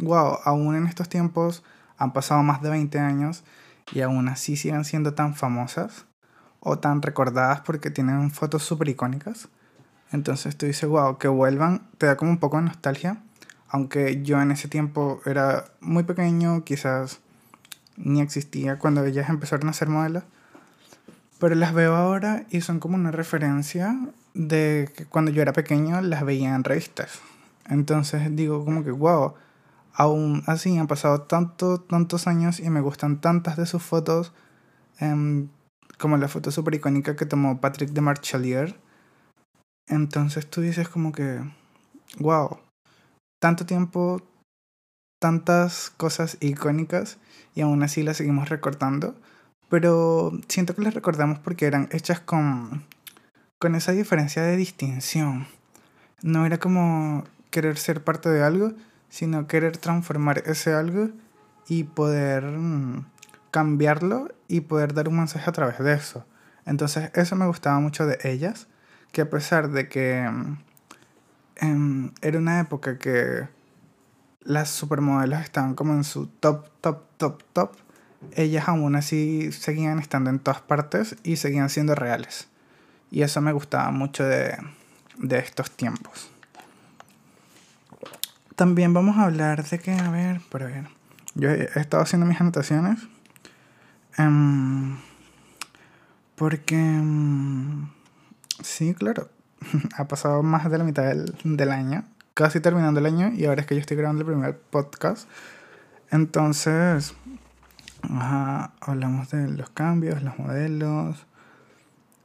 wow, 0.00 0.38
aún 0.44 0.76
en 0.76 0.86
estos 0.86 1.08
tiempos 1.08 1.64
han 1.98 2.12
pasado 2.12 2.42
más 2.42 2.62
de 2.62 2.70
20 2.70 2.98
años 2.98 3.44
y 3.92 4.02
aún 4.02 4.28
así 4.28 4.56
siguen 4.56 4.84
siendo 4.84 5.14
tan 5.14 5.34
famosas 5.34 6.06
o 6.60 6.78
tan 6.78 7.02
recordadas 7.02 7.60
porque 7.60 7.90
tienen 7.90 8.30
fotos 8.30 8.62
súper 8.62 8.88
icónicas. 8.88 9.48
Entonces 10.12 10.56
tú 10.56 10.66
dices, 10.66 10.88
wow, 10.88 11.18
que 11.18 11.28
vuelvan, 11.28 11.88
te 11.98 12.06
da 12.06 12.16
como 12.16 12.30
un 12.30 12.38
poco 12.38 12.58
de 12.58 12.64
nostalgia. 12.64 13.22
Aunque 13.68 14.22
yo 14.22 14.40
en 14.40 14.50
ese 14.50 14.68
tiempo 14.68 15.20
era 15.24 15.64
muy 15.80 16.04
pequeño, 16.04 16.62
quizás 16.64 17.20
ni 17.96 18.20
existía 18.20 18.78
cuando 18.78 19.04
ellas 19.04 19.28
empezaron 19.28 19.68
a 19.68 19.72
ser 19.72 19.88
modelos. 19.88 20.24
Pero 21.38 21.54
las 21.54 21.74
veo 21.74 21.96
ahora 21.96 22.44
y 22.50 22.60
son 22.60 22.80
como 22.80 22.96
una 22.96 23.10
referencia 23.10 23.98
de 24.36 24.90
que 24.94 25.06
cuando 25.06 25.30
yo 25.30 25.42
era 25.42 25.52
pequeño 25.52 26.00
las 26.02 26.24
veía 26.24 26.54
en 26.54 26.62
revistas. 26.62 27.20
Entonces 27.68 28.36
digo 28.36 28.64
como 28.64 28.84
que, 28.84 28.90
wow, 28.90 29.34
aún 29.94 30.42
así 30.46 30.76
han 30.76 30.86
pasado 30.86 31.22
tantos, 31.22 31.86
tantos 31.88 32.26
años 32.26 32.60
y 32.60 32.68
me 32.70 32.80
gustan 32.80 33.20
tantas 33.20 33.56
de 33.56 33.66
sus 33.66 33.82
fotos, 33.82 34.32
em, 35.00 35.48
como 35.98 36.18
la 36.18 36.28
foto 36.28 36.50
super 36.50 36.74
icónica 36.74 37.16
que 37.16 37.26
tomó 37.26 37.60
Patrick 37.60 37.90
de 37.90 38.00
Marchalier. 38.02 38.78
Entonces 39.88 40.48
tú 40.48 40.60
dices 40.60 40.88
como 40.88 41.12
que, 41.12 41.40
wow, 42.18 42.58
tanto 43.40 43.64
tiempo, 43.66 44.20
tantas 45.20 45.90
cosas 45.96 46.36
icónicas 46.40 47.18
y 47.54 47.62
aún 47.62 47.82
así 47.82 48.02
las 48.02 48.18
seguimos 48.18 48.48
recortando. 48.50 49.14
Pero 49.68 50.32
siento 50.48 50.74
que 50.74 50.82
las 50.82 50.94
recordamos 50.94 51.38
porque 51.38 51.66
eran 51.66 51.88
hechas 51.90 52.20
con, 52.20 52.84
con 53.58 53.74
esa 53.74 53.92
diferencia 53.92 54.42
de 54.42 54.56
distinción. 54.56 55.46
No 56.22 56.46
era 56.46 56.58
como 56.58 57.24
querer 57.50 57.78
ser 57.78 58.04
parte 58.04 58.28
de 58.28 58.42
algo, 58.42 58.72
sino 59.08 59.46
querer 59.46 59.76
transformar 59.78 60.42
ese 60.46 60.74
algo 60.74 61.10
y 61.66 61.84
poder 61.84 62.44
mm, 62.44 63.06
cambiarlo 63.50 64.28
y 64.48 64.60
poder 64.60 64.94
dar 64.94 65.08
un 65.08 65.18
mensaje 65.18 65.48
a 65.48 65.52
través 65.52 65.78
de 65.78 65.94
eso. 65.94 66.26
Entonces 66.64 67.10
eso 67.14 67.36
me 67.36 67.46
gustaba 67.46 67.80
mucho 67.80 68.06
de 68.06 68.18
ellas, 68.24 68.66
que 69.12 69.22
a 69.22 69.30
pesar 69.30 69.70
de 69.70 69.88
que 69.88 70.28
mm, 70.28 70.58
em, 71.56 72.12
era 72.20 72.38
una 72.38 72.60
época 72.60 72.98
que 72.98 73.48
las 74.42 74.68
supermodelos 74.68 75.40
estaban 75.40 75.74
como 75.74 75.94
en 75.94 76.04
su 76.04 76.26
top, 76.26 76.68
top, 76.80 77.02
top, 77.16 77.42
top, 77.52 77.72
ellas 78.32 78.68
aún 78.68 78.96
así 78.96 79.50
seguían 79.52 79.98
estando 79.98 80.30
en 80.30 80.38
todas 80.38 80.60
partes 80.60 81.16
y 81.22 81.36
seguían 81.36 81.70
siendo 81.70 81.94
reales. 81.94 82.48
Y 83.10 83.22
eso 83.22 83.40
me 83.40 83.52
gustaba 83.52 83.90
mucho 83.90 84.24
de, 84.24 84.56
de 85.18 85.38
estos 85.38 85.70
tiempos. 85.70 86.30
También 88.54 88.94
vamos 88.94 89.16
a 89.18 89.24
hablar 89.24 89.64
de 89.64 89.78
que, 89.78 89.92
a 89.92 90.10
ver, 90.10 90.40
pero 90.50 90.66
ver, 90.66 90.88
yo 91.34 91.50
he, 91.50 91.68
estado 91.78 92.02
haciendo 92.02 92.26
mis 92.26 92.40
anotaciones. 92.40 93.00
Um, 94.18 94.96
porque, 96.36 96.76
um, 96.76 97.90
sí, 98.62 98.94
claro, 98.94 99.28
ha 99.96 100.08
pasado 100.08 100.42
más 100.42 100.70
de 100.70 100.78
la 100.78 100.84
mitad 100.84 101.04
del, 101.04 101.34
del 101.44 101.70
año, 101.70 102.04
casi 102.32 102.60
terminando 102.60 103.00
el 103.00 103.06
año, 103.06 103.30
y 103.34 103.44
ahora 103.44 103.60
es 103.60 103.66
que 103.66 103.74
yo 103.74 103.80
estoy 103.80 103.98
grabando 103.98 104.22
el 104.22 104.26
primer 104.26 104.58
podcast. 104.58 105.28
Entonces, 106.10 107.14
ajá, 108.02 108.72
hablamos 108.80 109.30
de 109.30 109.48
los 109.48 109.68
cambios, 109.70 110.22
los 110.22 110.38
modelos. 110.38 111.26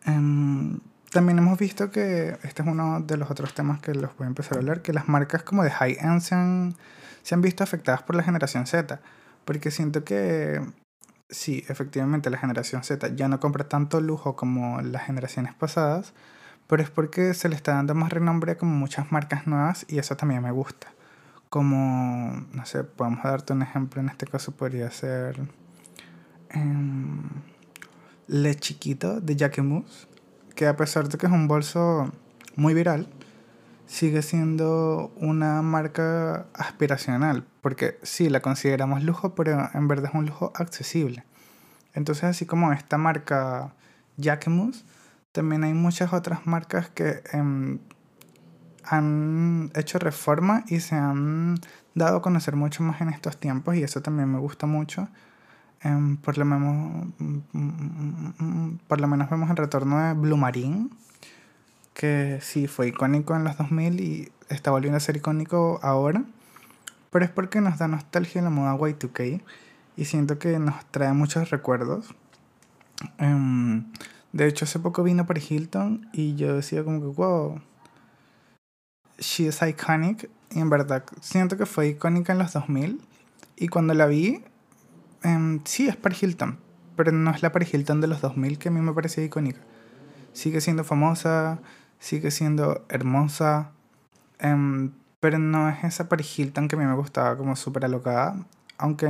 Um, 0.08 0.80
también 1.12 1.38
hemos 1.38 1.60
visto 1.60 1.92
que 1.92 2.38
este 2.44 2.62
es 2.62 2.68
uno 2.68 3.02
de 3.02 3.18
los 3.18 3.30
otros 3.30 3.54
temas 3.54 3.82
que 3.82 3.94
los 3.94 4.16
voy 4.18 4.26
a 4.26 4.30
empezar 4.30 4.58
a 4.58 4.62
hablar, 4.62 4.82
que 4.82 4.94
las 4.94 5.10
marcas 5.10 5.44
como 5.44 5.64
de 5.64 5.70
high-end 5.70 6.22
se 6.22 6.36
han, 6.36 6.76
se 7.22 7.36
han 7.36 7.42
visto 7.42 7.64
afectadas 7.64 8.02
por 8.02 8.16
la 8.16 8.24
generación 8.24 8.66
Z, 8.66 9.02
porque 9.44 9.72
siento 9.72 10.06
que 10.06 10.62
sí, 11.30 11.66
efectivamente 11.68 12.30
la 12.30 12.38
generación 12.38 12.84
Z 12.84 13.16
ya 13.16 13.28
no 13.28 13.40
compra 13.40 13.68
tanto 13.68 14.00
lujo 14.00 14.36
como 14.36 14.82
las 14.82 15.06
generaciones 15.06 15.54
pasadas, 15.54 16.14
pero 16.68 16.82
es 16.82 16.90
porque 16.90 17.34
se 17.34 17.50
le 17.50 17.56
está 17.56 17.74
dando 17.74 17.94
más 17.94 18.12
renombre 18.14 18.54
a 18.54 18.58
como 18.58 18.74
muchas 18.74 19.12
marcas 19.12 19.48
nuevas 19.48 19.86
y 19.90 20.00
eso 20.00 20.16
también 20.16 20.42
me 20.42 20.52
gusta. 20.52 20.88
Como, 21.50 22.46
no 22.54 22.66
sé, 22.66 22.86
podemos 22.86 23.24
darte 23.24 23.52
un 23.52 23.62
ejemplo, 23.62 24.00
en 24.00 24.08
este 24.08 24.26
caso 24.26 24.54
podría 24.54 24.90
ser 24.92 25.42
um, 26.56 27.24
Le 28.32 28.56
Chiquito 28.56 29.20
de 29.20 29.36
Jacquemus 29.36 30.08
que 30.56 30.66
a 30.66 30.78
pesar 30.78 31.10
de 31.10 31.18
que 31.18 31.26
es 31.26 31.32
un 31.34 31.50
bolso 31.50 32.14
muy 32.56 32.74
viral, 32.74 33.10
sigue 33.88 34.22
siendo 34.22 35.12
una 35.18 35.62
marca 35.62 36.46
aspiracional, 36.54 37.46
porque 37.60 38.00
sí, 38.04 38.30
la 38.30 38.40
consideramos 38.40 39.04
lujo, 39.04 39.36
pero 39.36 39.70
en 39.74 39.88
verdad 39.90 40.12
es 40.12 40.16
un 40.16 40.28
lujo 40.28 40.54
accesible. 40.56 41.26
Entonces, 41.94 42.24
así 42.24 42.46
como 42.46 42.72
esta 42.72 42.98
marca 42.98 43.74
Jacquemus, 44.16 44.86
también 45.34 45.66
hay 45.66 45.74
muchas 45.74 46.14
otras 46.14 46.48
marcas 46.48 46.90
que 46.90 47.22
em, 47.34 47.80
han 48.86 49.72
hecho 49.76 50.00
reforma 50.00 50.64
y 50.68 50.80
se 50.80 50.96
han 50.96 51.60
dado 51.96 52.18
a 52.18 52.22
conocer 52.22 52.56
mucho 52.56 52.82
más 52.82 53.02
en 53.02 53.10
estos 53.10 53.38
tiempos 53.38 53.76
y 53.76 53.84
eso 53.84 54.02
también 54.02 54.32
me 54.32 54.40
gusta 54.40 54.68
mucho 54.68 55.10
Em, 55.84 56.18
por, 56.18 56.38
lo 56.38 56.46
menos, 56.46 57.08
por 58.88 59.02
lo 59.02 59.08
menos 59.08 59.30
vemos 59.30 59.50
el 59.50 59.58
retorno 59.58 60.00
de 60.00 60.14
Blue 60.14 60.38
Marine, 60.38 60.90
que 61.94 62.40
sí 62.42 62.68
fue 62.68 62.90
icónico 62.90 63.36
en 63.36 63.44
los 63.44 63.58
2000 63.58 64.00
y 64.00 64.32
está 64.50 64.72
volviendo 64.72 64.98
a 64.98 65.00
ser 65.00 65.18
icónico 65.18 65.80
ahora. 65.82 66.24
Pero 67.10 67.26
es 67.26 67.32
porque 67.32 67.62
nos 67.62 67.80
da 67.80 67.88
nostalgia 67.88 68.42
la 68.42 68.50
moda 68.50 68.78
Y2K 68.78 69.42
y 69.98 70.06
siento 70.06 70.40
que 70.40 70.60
nos 70.60 70.86
trae 70.92 71.14
muchos 71.14 71.50
recuerdos. 71.50 72.14
Em, 73.18 73.92
de 74.34 74.48
hecho, 74.48 74.66
hace 74.66 74.80
poco 74.80 75.04
vino 75.04 75.26
por 75.26 75.38
Hilton 75.38 76.08
y 76.14 76.36
yo 76.36 76.56
decía 76.56 76.84
como 76.84 77.02
que, 77.02 77.08
wow, 77.08 77.62
she 79.18 79.48
is 79.48 79.62
iconic. 79.62 80.30
Y 80.52 80.60
en 80.60 80.70
verdad, 80.70 81.04
siento 81.22 81.58
que 81.58 81.66
fue 81.66 81.88
icónica 81.90 82.34
en 82.34 82.40
los 82.40 82.54
2000. 82.54 83.02
Y 83.58 83.68
cuando 83.68 83.94
la 83.94 84.06
vi, 84.06 84.44
Em, 85.24 85.62
sí, 85.66 85.88
es 85.88 85.96
Paris 85.96 86.24
Hilton, 86.24 86.58
pero 86.96 87.12
no 87.12 87.32
es 87.32 87.42
la 87.44 87.52
Paris 87.52 87.74
Hilton 87.74 88.02
de 88.02 88.08
los 88.08 88.22
2000 88.22 88.58
que 88.58 88.70
a 88.70 88.72
mí 88.72 88.82
me 88.82 88.94
parecía 88.94 89.24
icónica. 89.24 89.60
Sigue 90.34 90.62
siendo 90.62 90.84
famosa, 90.84 91.60
sigue 92.00 92.32
siendo 92.32 92.86
hermosa, 92.90 93.72
em, 94.40 94.92
pero 95.20 95.38
no 95.38 95.70
es 95.70 95.84
esa 95.84 96.10
Paris 96.10 96.40
Hilton 96.40 96.68
que 96.68 96.76
a 96.76 96.80
mí 96.80 96.86
me 96.86 96.96
gustaba 96.96 97.38
como 97.38 97.56
súper 97.56 97.86
alocada. 97.86 98.36
Aunque 98.78 99.08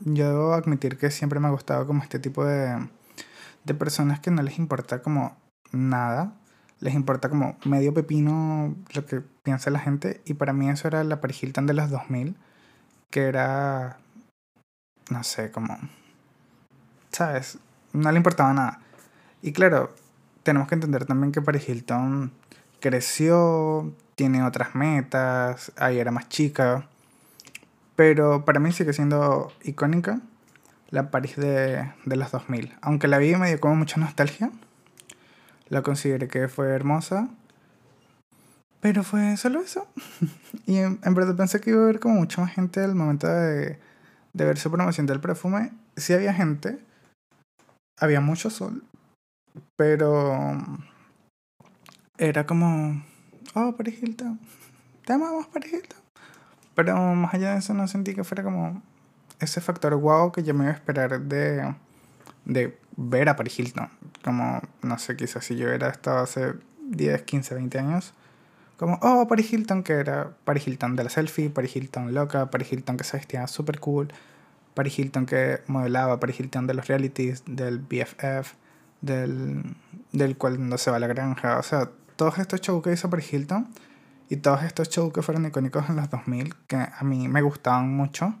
yo 0.00 0.28
debo 0.28 0.54
admitir 0.54 0.96
que 0.98 1.10
siempre 1.10 1.40
me 1.40 1.48
ha 1.48 1.50
gustado 1.50 1.86
como 1.86 2.02
este 2.02 2.18
tipo 2.18 2.44
de, 2.44 2.88
de 3.64 3.74
personas 3.74 4.20
que 4.20 4.30
no 4.30 4.42
les 4.42 4.58
importa 4.58 5.02
como 5.02 5.36
nada. 5.72 6.34
Les 6.80 6.94
importa 6.94 7.28
como 7.28 7.56
medio 7.64 7.94
pepino 7.94 8.74
lo 8.94 9.06
que 9.06 9.20
piensa 9.20 9.70
la 9.70 9.78
gente. 9.78 10.22
Y 10.24 10.34
para 10.34 10.52
mí 10.52 10.68
eso 10.70 10.88
era 10.88 11.04
la 11.04 11.20
Paris 11.20 11.42
Hilton 11.42 11.66
de 11.66 11.74
los 11.74 11.90
2000. 11.90 12.36
Que 13.10 13.24
era 13.24 13.98
no 15.10 15.24
sé, 15.24 15.50
como, 15.50 15.78
¿sabes? 17.10 17.58
No 17.92 18.10
le 18.10 18.16
importaba 18.16 18.52
nada. 18.52 18.80
Y 19.42 19.52
claro, 19.52 19.94
tenemos 20.42 20.68
que 20.68 20.74
entender 20.74 21.04
también 21.04 21.32
que 21.32 21.42
Paris 21.42 21.68
Hilton 21.68 22.32
creció, 22.80 23.92
tiene 24.14 24.42
otras 24.44 24.74
metas, 24.74 25.72
ahí 25.76 25.98
era 25.98 26.10
más 26.10 26.28
chica. 26.28 26.88
Pero 27.96 28.44
para 28.44 28.60
mí 28.60 28.72
sigue 28.72 28.92
siendo 28.92 29.52
icónica 29.62 30.20
la 30.90 31.10
Paris 31.10 31.36
de, 31.36 31.90
de 32.04 32.16
los 32.16 32.30
2000. 32.30 32.74
Aunque 32.82 33.08
la 33.08 33.18
vi 33.18 33.34
me 33.36 33.48
dio 33.48 33.60
como 33.60 33.76
mucha 33.76 33.98
nostalgia. 33.98 34.50
La 35.68 35.82
consideré 35.82 36.28
que 36.28 36.48
fue 36.48 36.68
hermosa. 36.68 37.28
Pero 38.80 39.02
fue 39.02 39.36
solo 39.36 39.60
eso. 39.60 39.86
y 40.66 40.78
en, 40.78 41.00
en, 41.02 41.14
verdad 41.14 41.34
pensé 41.34 41.60
que 41.60 41.70
iba 41.70 41.80
a 41.80 41.84
haber 41.84 42.00
como 42.00 42.16
mucha 42.16 42.42
más 42.42 42.52
gente 42.52 42.80
al 42.80 42.94
momento 42.94 43.26
de, 43.26 43.78
de 44.32 44.44
ver 44.44 44.58
su 44.58 44.70
promoción 44.70 45.06
del 45.06 45.20
perfume, 45.20 45.72
sí 45.96 46.12
había 46.12 46.32
gente, 46.32 46.78
había 47.98 48.20
mucho 48.20 48.50
sol, 48.50 48.84
pero 49.76 50.58
era 52.18 52.46
como, 52.46 53.04
oh, 53.54 53.74
Paris 53.76 54.02
Hilton, 54.02 54.40
te 55.04 55.12
amamos 55.12 55.46
Paris 55.48 55.72
Hilton. 55.72 55.98
Pero 56.74 56.96
más 57.14 57.34
allá 57.34 57.52
de 57.52 57.58
eso 57.58 57.74
no 57.74 57.86
sentí 57.86 58.14
que 58.14 58.24
fuera 58.24 58.42
como 58.42 58.82
ese 59.40 59.60
factor 59.60 59.94
wow 59.96 60.32
que 60.32 60.42
yo 60.42 60.54
me 60.54 60.64
iba 60.64 60.72
a 60.72 60.76
esperar 60.76 61.20
de, 61.20 61.74
de 62.44 62.78
ver 62.96 63.28
a 63.28 63.36
Paris 63.36 63.58
Hilton. 63.58 63.88
Como, 64.24 64.62
no 64.82 64.98
sé, 64.98 65.16
quizás 65.16 65.44
si 65.44 65.56
yo 65.56 65.66
hubiera 65.66 65.88
estado 65.88 66.18
hace 66.20 66.54
10, 66.88 67.22
15, 67.22 67.54
20 67.56 67.78
años, 67.78 68.14
como, 68.76 68.98
oh, 69.02 69.26
Paris 69.28 69.52
Hilton, 69.52 69.82
que 69.82 69.94
era 69.94 70.32
Paris 70.44 70.66
Hilton 70.66 70.96
de 70.96 71.04
la 71.04 71.10
selfie, 71.10 71.50
Paris 71.50 71.76
Hilton 71.76 72.14
loca, 72.14 72.50
Paris 72.50 72.72
Hilton 72.72 72.96
que 72.96 73.04
se 73.04 73.16
vestía 73.16 73.46
súper 73.46 73.80
cool, 73.80 74.12
Paris 74.74 74.98
Hilton 74.98 75.26
que 75.26 75.60
modelaba, 75.66 76.18
Paris 76.18 76.40
Hilton 76.40 76.66
de 76.66 76.74
los 76.74 76.88
realities, 76.88 77.44
del 77.46 77.78
BFF, 77.78 78.54
del, 79.00 79.62
del 80.12 80.36
cual 80.36 80.78
se 80.78 80.90
va 80.90 80.96
a 80.96 81.00
la 81.00 81.06
granja, 81.06 81.58
o 81.58 81.62
sea, 81.62 81.90
todos 82.16 82.38
estos 82.38 82.60
shows 82.60 82.82
que 82.82 82.92
hizo 82.92 83.10
Paris 83.10 83.32
Hilton 83.32 83.68
y 84.28 84.36
todos 84.36 84.62
estos 84.62 84.88
shows 84.88 85.12
que 85.12 85.22
fueron 85.22 85.44
icónicos 85.46 85.88
en 85.88 85.96
los 85.96 86.08
2000, 86.08 86.54
que 86.66 86.76
a 86.76 87.02
mí 87.02 87.28
me 87.28 87.42
gustaban 87.42 87.90
mucho, 87.94 88.34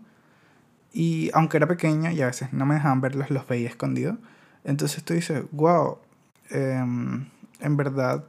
y 0.92 1.30
aunque 1.34 1.56
era 1.56 1.66
pequeña 1.66 2.12
y 2.12 2.22
a 2.22 2.26
veces 2.26 2.52
no 2.52 2.66
me 2.66 2.74
dejaban 2.74 3.00
verlos, 3.00 3.30
los 3.30 3.46
veía 3.46 3.68
escondidos, 3.68 4.16
entonces 4.64 5.02
tú 5.04 5.14
dices, 5.14 5.42
wow, 5.50 5.98
em, 6.50 7.26
en 7.60 7.76
verdad, 7.76 8.24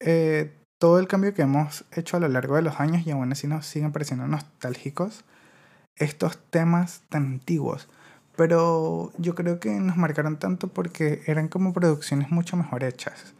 eh, 0.00 0.55
todo 0.78 0.98
el 0.98 1.08
cambio 1.08 1.34
que 1.34 1.42
hemos 1.42 1.84
hecho 1.92 2.16
a 2.16 2.20
lo 2.20 2.28
largo 2.28 2.56
de 2.56 2.62
los 2.62 2.80
años 2.80 3.06
y 3.06 3.10
aún 3.10 3.32
así 3.32 3.46
nos 3.46 3.66
siguen 3.66 3.92
pareciendo 3.92 4.26
nostálgicos 4.26 5.24
estos 5.96 6.38
temas 6.50 7.02
tan 7.08 7.24
antiguos. 7.24 7.88
Pero 8.36 9.12
yo 9.16 9.34
creo 9.34 9.58
que 9.60 9.70
nos 9.70 9.96
marcaron 9.96 10.38
tanto 10.38 10.68
porque 10.68 11.22
eran 11.26 11.48
como 11.48 11.72
producciones 11.72 12.30
mucho 12.30 12.56
mejor 12.56 12.84
hechas. 12.84 13.34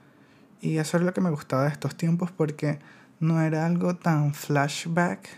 Y 0.63 0.79
eso 0.79 0.97
es 0.97 1.03
lo 1.03 1.13
que 1.13 1.21
me 1.21 1.31
gustaba 1.31 1.65
de 1.65 1.69
estos 1.69 1.97
tiempos 1.97 2.31
porque 2.31 2.79
no 3.21 3.43
era 3.43 3.67
algo 3.67 3.97
tan 3.97 4.33
flashback. 4.33 5.29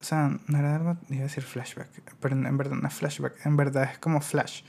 O 0.00 0.04
sea, 0.04 0.38
no 0.46 0.58
era 0.58 0.76
algo, 0.76 0.96
iba 1.08 1.20
a 1.20 1.24
decir 1.24 1.42
flashback, 1.42 1.88
pero 2.20 2.34
en 2.34 2.56
verdad 2.56 2.76
no 2.76 2.88
es 2.88 2.94
flashback, 2.94 3.44
en 3.44 3.56
verdad 3.56 3.90
es 3.90 3.98
como 3.98 4.20
flash. 4.20 4.62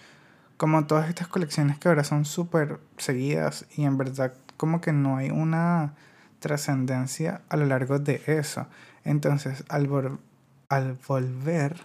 Como 0.58 0.86
todas 0.86 1.10
estas 1.10 1.28
colecciones 1.28 1.78
que 1.80 1.90
ahora 1.90 2.04
son 2.04 2.24
súper 2.26 2.80
seguidas 2.98 3.66
y 3.76 3.84
en 3.84 3.98
verdad 3.98 4.34
como 4.58 4.80
que 4.80 4.94
no 4.94 5.18
hay 5.18 5.30
una 5.30 5.94
trascendencia 6.42 7.42
a 7.48 7.56
lo 7.56 7.66
largo 7.66 8.00
de 8.00 8.22
eso. 8.26 8.68
Entonces, 9.06 9.64
al, 9.70 10.20
al 10.68 10.98
volver 11.08 11.80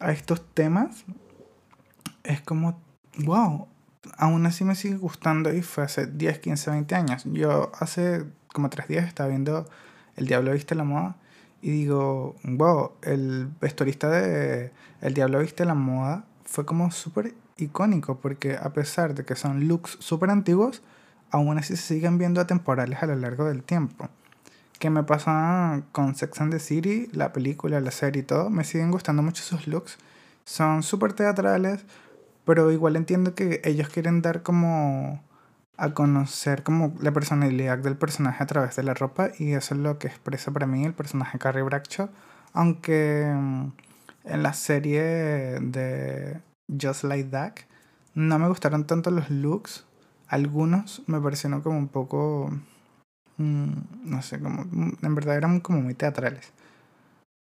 a 0.00 0.10
estos 0.10 0.44
temas, 0.54 1.04
es 2.24 2.40
como, 2.40 2.80
wow, 3.18 3.68
aún 4.16 4.46
así 4.46 4.64
me 4.64 4.74
sigue 4.74 4.96
gustando 4.96 5.52
y 5.52 5.62
fue 5.62 5.84
hace 5.84 6.06
10, 6.06 6.40
15, 6.40 6.70
20 6.70 6.94
años. 6.94 7.22
Yo 7.26 7.70
hace 7.78 8.24
como 8.52 8.70
tres 8.70 8.88
días 8.88 9.06
estaba 9.06 9.28
viendo 9.28 9.68
El 10.16 10.26
Diablo 10.26 10.52
Viste 10.52 10.74
la 10.74 10.84
Moda 10.84 11.16
y 11.60 11.70
digo, 11.70 12.34
wow, 12.42 12.92
el 13.02 13.48
vestuarista 13.60 14.10
de 14.10 14.72
El 15.00 15.14
Diablo 15.14 15.38
Viste 15.38 15.64
la 15.64 15.74
Moda 15.74 16.24
fue 16.44 16.64
como 16.66 16.90
súper 16.90 17.34
icónico 17.56 18.18
porque 18.18 18.56
a 18.56 18.72
pesar 18.72 19.14
de 19.14 19.24
que 19.24 19.36
son 19.36 19.68
looks 19.68 19.96
súper 20.00 20.30
antiguos, 20.30 20.82
aún 21.32 21.58
así 21.58 21.76
se 21.76 21.94
siguen 21.94 22.18
viendo 22.18 22.40
atemporales 22.40 23.02
a 23.02 23.06
lo 23.06 23.16
largo 23.16 23.46
del 23.46 23.64
tiempo. 23.64 24.08
Que 24.78 24.90
me 24.90 25.02
pasa 25.02 25.82
con 25.92 26.14
Sex 26.14 26.40
and 26.40 26.52
the 26.52 26.60
City, 26.60 27.08
la 27.12 27.32
película, 27.32 27.80
la 27.80 27.90
serie 27.90 28.22
y 28.22 28.24
todo, 28.24 28.50
me 28.50 28.64
siguen 28.64 28.90
gustando 28.90 29.22
mucho 29.22 29.42
sus 29.42 29.66
looks. 29.66 29.98
Son 30.44 30.82
súper 30.82 31.14
teatrales, 31.14 31.84
pero 32.44 32.70
igual 32.70 32.96
entiendo 32.96 33.34
que 33.34 33.60
ellos 33.64 33.88
quieren 33.88 34.22
dar 34.22 34.42
como 34.42 35.22
a 35.78 35.94
conocer 35.94 36.62
como 36.62 36.94
la 37.00 37.12
personalidad 37.12 37.78
del 37.78 37.96
personaje 37.96 38.42
a 38.42 38.46
través 38.46 38.76
de 38.76 38.82
la 38.82 38.94
ropa 38.94 39.30
y 39.38 39.52
eso 39.52 39.74
es 39.74 39.80
lo 39.80 39.98
que 39.98 40.06
expresa 40.06 40.50
para 40.50 40.66
mí 40.66 40.84
el 40.84 40.92
personaje 40.92 41.38
Carrie 41.38 41.62
Bradshaw, 41.62 42.10
aunque 42.52 43.32
mm, 43.34 43.72
en 44.24 44.42
la 44.42 44.52
serie 44.52 45.02
de 45.02 46.40
Just 46.68 47.04
Like 47.04 47.30
That 47.30 47.54
no 48.14 48.38
me 48.38 48.48
gustaron 48.48 48.86
tanto 48.86 49.10
los 49.10 49.30
looks 49.30 49.86
algunos 50.32 51.02
me 51.06 51.20
parecieron 51.20 51.60
como 51.60 51.76
un 51.76 51.88
poco, 51.88 52.50
mm, 53.36 53.72
no 54.04 54.22
sé, 54.22 54.40
como, 54.40 54.64
mm, 54.64 54.92
en 55.02 55.14
verdad 55.14 55.36
eran 55.36 55.60
como 55.60 55.82
muy 55.82 55.92
teatrales. 55.92 56.52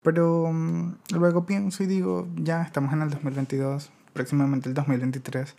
Pero 0.03 0.53
mm, 0.53 0.99
luego 1.15 1.47
pienso 1.47 1.83
y 1.85 1.87
digo, 1.87 2.29
ya 2.37 2.63
estamos 2.63 2.93
en 2.93 3.01
el 3.01 3.11
2022, 3.11 3.91
próximamente 4.13 4.69
el 4.69 4.75
2023. 4.75 5.55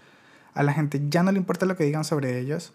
A 0.53 0.61
la 0.61 0.73
gente 0.73 1.01
ya 1.09 1.23
no 1.23 1.31
le 1.31 1.39
importa 1.39 1.65
lo 1.65 1.75
que 1.75 1.85
digan 1.85 2.03
sobre 2.03 2.39
ellos. 2.39 2.73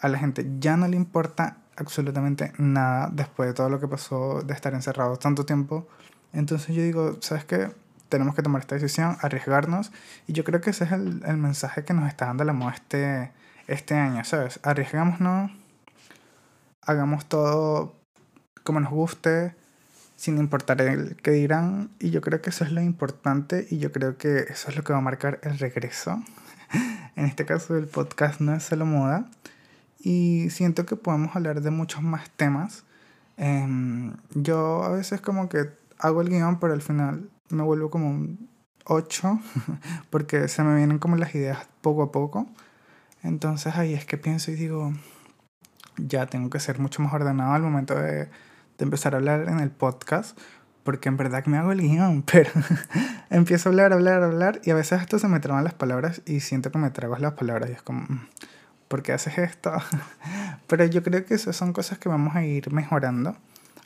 A 0.00 0.08
la 0.08 0.18
gente 0.18 0.44
ya 0.58 0.76
no 0.76 0.88
le 0.88 0.96
importa 0.96 1.58
absolutamente 1.76 2.52
nada 2.58 3.08
después 3.12 3.48
de 3.48 3.54
todo 3.54 3.68
lo 3.70 3.78
que 3.78 3.86
pasó 3.86 4.42
de 4.42 4.52
estar 4.52 4.74
encerrados 4.74 5.20
tanto 5.20 5.46
tiempo. 5.46 5.86
Entonces 6.32 6.74
yo 6.74 6.82
digo, 6.82 7.18
¿sabes 7.20 7.44
qué? 7.44 7.70
Tenemos 8.08 8.34
que 8.34 8.42
tomar 8.42 8.62
esta 8.62 8.74
decisión, 8.74 9.16
arriesgarnos. 9.20 9.92
Y 10.26 10.32
yo 10.32 10.42
creo 10.42 10.60
que 10.60 10.70
ese 10.70 10.84
es 10.84 10.92
el, 10.92 11.22
el 11.24 11.36
mensaje 11.36 11.84
que 11.84 11.94
nos 11.94 12.08
está 12.08 12.26
dando 12.26 12.44
la 12.44 12.52
moda 12.52 12.74
este, 12.74 13.30
este 13.66 13.94
año, 13.94 14.24
¿sabes? 14.24 14.60
Arriesgámonos, 14.62 15.50
hagamos 16.82 17.26
todo 17.26 17.96
como 18.62 18.80
nos 18.80 18.90
guste, 18.90 19.54
sin 20.16 20.38
importar 20.38 20.80
el 20.80 21.16
que 21.16 21.30
dirán. 21.30 21.90
Y 21.98 22.10
yo 22.10 22.20
creo 22.20 22.40
que 22.40 22.50
eso 22.50 22.64
es 22.64 22.72
lo 22.72 22.80
importante 22.80 23.66
y 23.70 23.78
yo 23.78 23.92
creo 23.92 24.16
que 24.16 24.38
eso 24.48 24.70
es 24.70 24.76
lo 24.76 24.82
que 24.82 24.92
va 24.92 24.98
a 24.98 25.02
marcar 25.02 25.38
el 25.42 25.58
regreso. 25.58 26.22
en 27.16 27.26
este 27.26 27.44
caso 27.44 27.76
el 27.76 27.86
podcast 27.86 28.40
no 28.40 28.54
es 28.54 28.64
solo 28.64 28.86
moda. 28.86 29.26
Y 30.00 30.50
siento 30.50 30.86
que 30.86 30.96
podemos 30.96 31.34
hablar 31.34 31.60
de 31.60 31.70
muchos 31.70 32.02
más 32.02 32.30
temas. 32.30 32.84
Em, 33.36 34.14
yo 34.34 34.82
a 34.84 34.90
veces 34.90 35.20
como 35.20 35.48
que 35.48 35.70
hago 35.98 36.20
el 36.20 36.28
guion, 36.28 36.58
pero 36.58 36.72
al 36.72 36.82
final 36.82 37.28
me 37.50 37.62
vuelvo 37.62 37.90
como 37.90 38.10
un 38.10 38.48
8, 38.84 39.40
porque 40.10 40.48
se 40.48 40.62
me 40.62 40.76
vienen 40.76 40.98
como 40.98 41.16
las 41.16 41.34
ideas 41.34 41.66
poco 41.80 42.02
a 42.02 42.12
poco. 42.12 42.46
Entonces 43.22 43.76
ahí 43.76 43.94
es 43.94 44.04
que 44.04 44.18
pienso 44.18 44.50
y 44.50 44.54
digo, 44.54 44.92
ya 45.96 46.26
tengo 46.26 46.50
que 46.50 46.60
ser 46.60 46.78
mucho 46.78 47.02
más 47.02 47.12
ordenado 47.12 47.52
al 47.52 47.62
momento 47.62 47.94
de, 47.94 48.28
empezar 48.78 49.14
a 49.14 49.18
hablar 49.18 49.48
en 49.48 49.60
el 49.60 49.70
podcast, 49.70 50.38
porque 50.84 51.08
en 51.08 51.16
verdad 51.16 51.42
que 51.42 51.50
me 51.50 51.58
hago 51.58 51.72
el 51.72 51.80
guion, 51.80 52.22
pero 52.30 52.50
empiezo 53.30 53.68
a 53.68 53.70
hablar, 53.70 53.92
hablar, 53.92 54.22
hablar, 54.22 54.60
y 54.64 54.70
a 54.70 54.74
veces 54.74 55.00
esto 55.00 55.18
se 55.18 55.28
me 55.28 55.40
traban 55.40 55.64
las 55.64 55.74
palabras 55.74 56.22
y 56.26 56.40
siento 56.40 56.70
que 56.70 56.78
me 56.78 56.90
trago 56.90 57.16
las 57.16 57.32
palabras 57.32 57.70
y 57.70 57.72
es 57.72 57.82
como, 57.82 58.02
mm, 58.02 58.28
¿por 58.88 59.02
qué 59.02 59.12
haces 59.12 59.38
esto? 59.38 59.72
pero 60.66 60.84
yo 60.84 61.02
creo 61.02 61.24
que 61.24 61.34
esas 61.34 61.56
son 61.56 61.72
cosas 61.72 61.98
que 61.98 62.08
vamos 62.08 62.36
a 62.36 62.44
ir 62.44 62.72
mejorando 62.72 63.36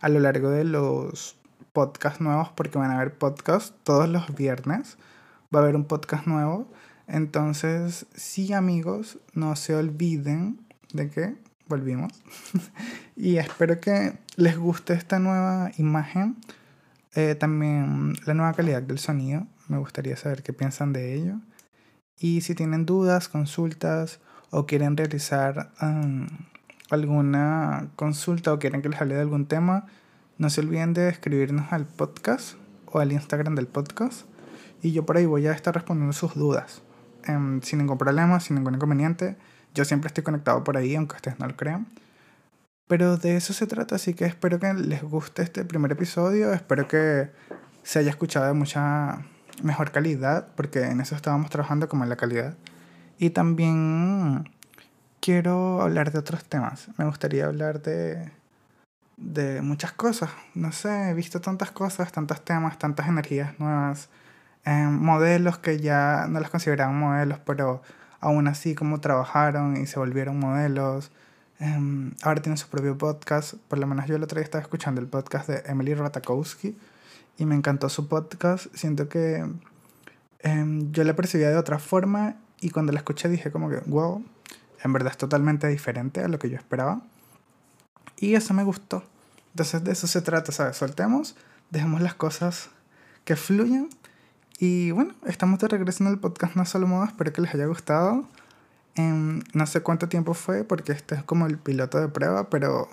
a 0.00 0.08
lo 0.08 0.18
largo 0.18 0.50
de 0.50 0.64
los 0.64 1.36
podcasts 1.72 2.20
nuevos, 2.20 2.50
porque 2.50 2.78
van 2.78 2.90
a 2.90 2.96
haber 2.96 3.14
podcasts 3.14 3.74
todos 3.84 4.08
los 4.08 4.34
viernes, 4.34 4.98
va 5.54 5.60
a 5.60 5.62
haber 5.62 5.76
un 5.76 5.84
podcast 5.84 6.26
nuevo 6.26 6.68
entonces, 7.10 8.06
sí 8.14 8.52
amigos, 8.52 9.18
no 9.34 9.56
se 9.56 9.74
olviden 9.74 10.60
de 10.92 11.10
que 11.10 11.34
volvimos. 11.66 12.12
y 13.16 13.36
espero 13.36 13.80
que 13.80 14.18
les 14.36 14.56
guste 14.56 14.92
esta 14.94 15.18
nueva 15.18 15.72
imagen. 15.76 16.36
Eh, 17.14 17.34
también 17.34 18.14
la 18.26 18.34
nueva 18.34 18.52
calidad 18.52 18.82
del 18.82 18.98
sonido. 18.98 19.46
Me 19.66 19.78
gustaría 19.78 20.16
saber 20.16 20.44
qué 20.44 20.52
piensan 20.52 20.92
de 20.92 21.14
ello. 21.14 21.40
Y 22.18 22.42
si 22.42 22.54
tienen 22.54 22.86
dudas, 22.86 23.28
consultas 23.28 24.20
o 24.50 24.66
quieren 24.66 24.96
realizar 24.96 25.72
um, 25.82 26.28
alguna 26.90 27.88
consulta 27.96 28.52
o 28.52 28.58
quieren 28.58 28.82
que 28.82 28.88
les 28.88 29.00
hable 29.00 29.14
de 29.14 29.22
algún 29.22 29.46
tema, 29.46 29.86
no 30.38 30.50
se 30.50 30.60
olviden 30.60 30.92
de 30.92 31.08
escribirnos 31.08 31.72
al 31.72 31.86
podcast 31.86 32.56
o 32.86 33.00
al 33.00 33.10
Instagram 33.10 33.56
del 33.56 33.66
podcast. 33.66 34.26
Y 34.82 34.92
yo 34.92 35.04
por 35.04 35.16
ahí 35.16 35.26
voy 35.26 35.46
a 35.48 35.52
estar 35.52 35.74
respondiendo 35.74 36.12
sus 36.12 36.34
dudas. 36.34 36.82
Em, 37.24 37.61
sin 37.62 37.78
ningún 37.78 37.98
problema, 37.98 38.40
sin 38.40 38.56
ningún 38.56 38.74
inconveniente. 38.74 39.37
Yo 39.74 39.85
siempre 39.85 40.09
estoy 40.09 40.24
conectado 40.24 40.64
por 40.64 40.76
ahí, 40.76 40.96
aunque 40.96 41.16
ustedes 41.16 41.38
no 41.38 41.46
lo 41.46 41.56
crean. 41.56 41.87
Pero 42.88 43.16
de 43.16 43.37
eso 43.37 43.52
se 43.52 43.66
trata, 43.66 43.94
así 43.96 44.14
que 44.14 44.24
espero 44.24 44.59
que 44.59 44.72
les 44.74 45.02
guste 45.02 45.42
este 45.42 45.64
primer 45.64 45.92
episodio. 45.92 46.52
Espero 46.52 46.88
que 46.88 47.30
se 47.83 48.00
haya 48.00 48.11
escuchado 48.11 48.46
de 48.46 48.54
mucha 48.54 49.24
mejor 49.62 49.92
calidad, 49.92 50.48
porque 50.56 50.83
en 50.83 51.00
eso 51.00 51.14
estábamos 51.14 51.50
trabajando 51.50 51.88
como 51.88 52.04
en 52.04 52.11
la 52.11 52.16
calidad. 52.16 52.56
Y 53.18 53.30
también 53.30 54.50
quiero 55.20 55.83
hablar 55.83 56.11
de 56.11 56.18
otros 56.18 56.44
temas. 56.44 56.88
Me 56.96 57.04
gustaría 57.04 57.46
hablar 57.46 57.83
de, 57.83 58.33
de 59.16 59.62
muchas 59.62 59.92
cosas. 59.92 60.30
No 60.54 60.72
sé, 60.72 61.11
he 61.11 61.14
visto 61.14 61.40
tantas 61.40 61.70
cosas, 61.70 62.11
tantos 62.11 62.44
temas, 62.44 62.78
tantas 62.78 63.06
energías 63.09 63.59
nuevas 63.61 64.09
Em, 64.64 64.90
modelos 64.90 65.58
que 65.58 65.80
ya 65.80 66.26
no 66.28 66.40
los 66.40 66.50
consideraban 66.50 66.98
modelos, 66.98 67.38
pero 67.46 67.82
aún 68.20 68.46
así 68.48 68.74
como 68.74 69.00
trabajaron 69.00 69.76
y 69.76 69.86
se 69.86 69.98
volvieron 69.98 70.38
modelos. 70.38 71.10
Em, 71.58 72.12
ahora 72.22 72.42
tienen 72.42 72.58
su 72.58 72.68
propio 72.68 72.96
podcast, 72.96 73.54
por 73.68 73.78
lo 73.78 73.86
menos 73.86 74.06
yo 74.06 74.16
el 74.16 74.22
otro 74.22 74.36
día 74.36 74.44
estaba 74.44 74.62
escuchando 74.62 75.00
el 75.00 75.06
podcast 75.06 75.48
de 75.48 75.62
Emily 75.66 75.94
Ratakowski 75.94 76.76
y 77.38 77.46
me 77.46 77.54
encantó 77.54 77.88
su 77.88 78.08
podcast. 78.08 78.66
Siento 78.74 79.08
que 79.08 79.46
em, 80.40 80.92
yo 80.92 81.04
la 81.04 81.14
percibía 81.14 81.50
de 81.50 81.56
otra 81.56 81.78
forma 81.78 82.36
y 82.60 82.70
cuando 82.70 82.92
la 82.92 82.98
escuché 82.98 83.28
dije 83.28 83.50
como 83.50 83.70
que, 83.70 83.78
wow, 83.86 84.24
en 84.82 84.92
verdad 84.92 85.12
es 85.12 85.18
totalmente 85.18 85.66
diferente 85.68 86.22
a 86.22 86.28
lo 86.28 86.38
que 86.38 86.50
yo 86.50 86.56
esperaba. 86.56 87.02
Y 88.18 88.34
eso 88.34 88.54
me 88.54 88.64
gustó. 88.64 89.04
Entonces 89.54 89.82
de 89.84 89.92
eso 89.92 90.06
se 90.06 90.22
trata, 90.22 90.52
¿sabes? 90.52 90.76
Soltemos, 90.76 91.36
dejemos 91.70 92.00
las 92.02 92.14
cosas 92.14 92.70
que 93.24 93.36
fluyan 93.36 93.88
Y 94.62 94.90
bueno, 94.90 95.14
estamos 95.24 95.58
de 95.58 95.68
regreso 95.68 96.04
en 96.04 96.10
el 96.10 96.18
podcast 96.18 96.54
No 96.54 96.66
Solo 96.66 96.86
Moda. 96.86 97.06
Espero 97.06 97.32
que 97.32 97.40
les 97.40 97.54
haya 97.54 97.64
gustado. 97.64 98.26
En 98.94 99.42
no 99.54 99.66
sé 99.66 99.80
cuánto 99.80 100.10
tiempo 100.10 100.34
fue, 100.34 100.64
porque 100.64 100.92
este 100.92 101.14
es 101.14 101.22
como 101.22 101.46
el 101.46 101.56
piloto 101.56 101.98
de 101.98 102.08
prueba, 102.08 102.50
pero 102.50 102.86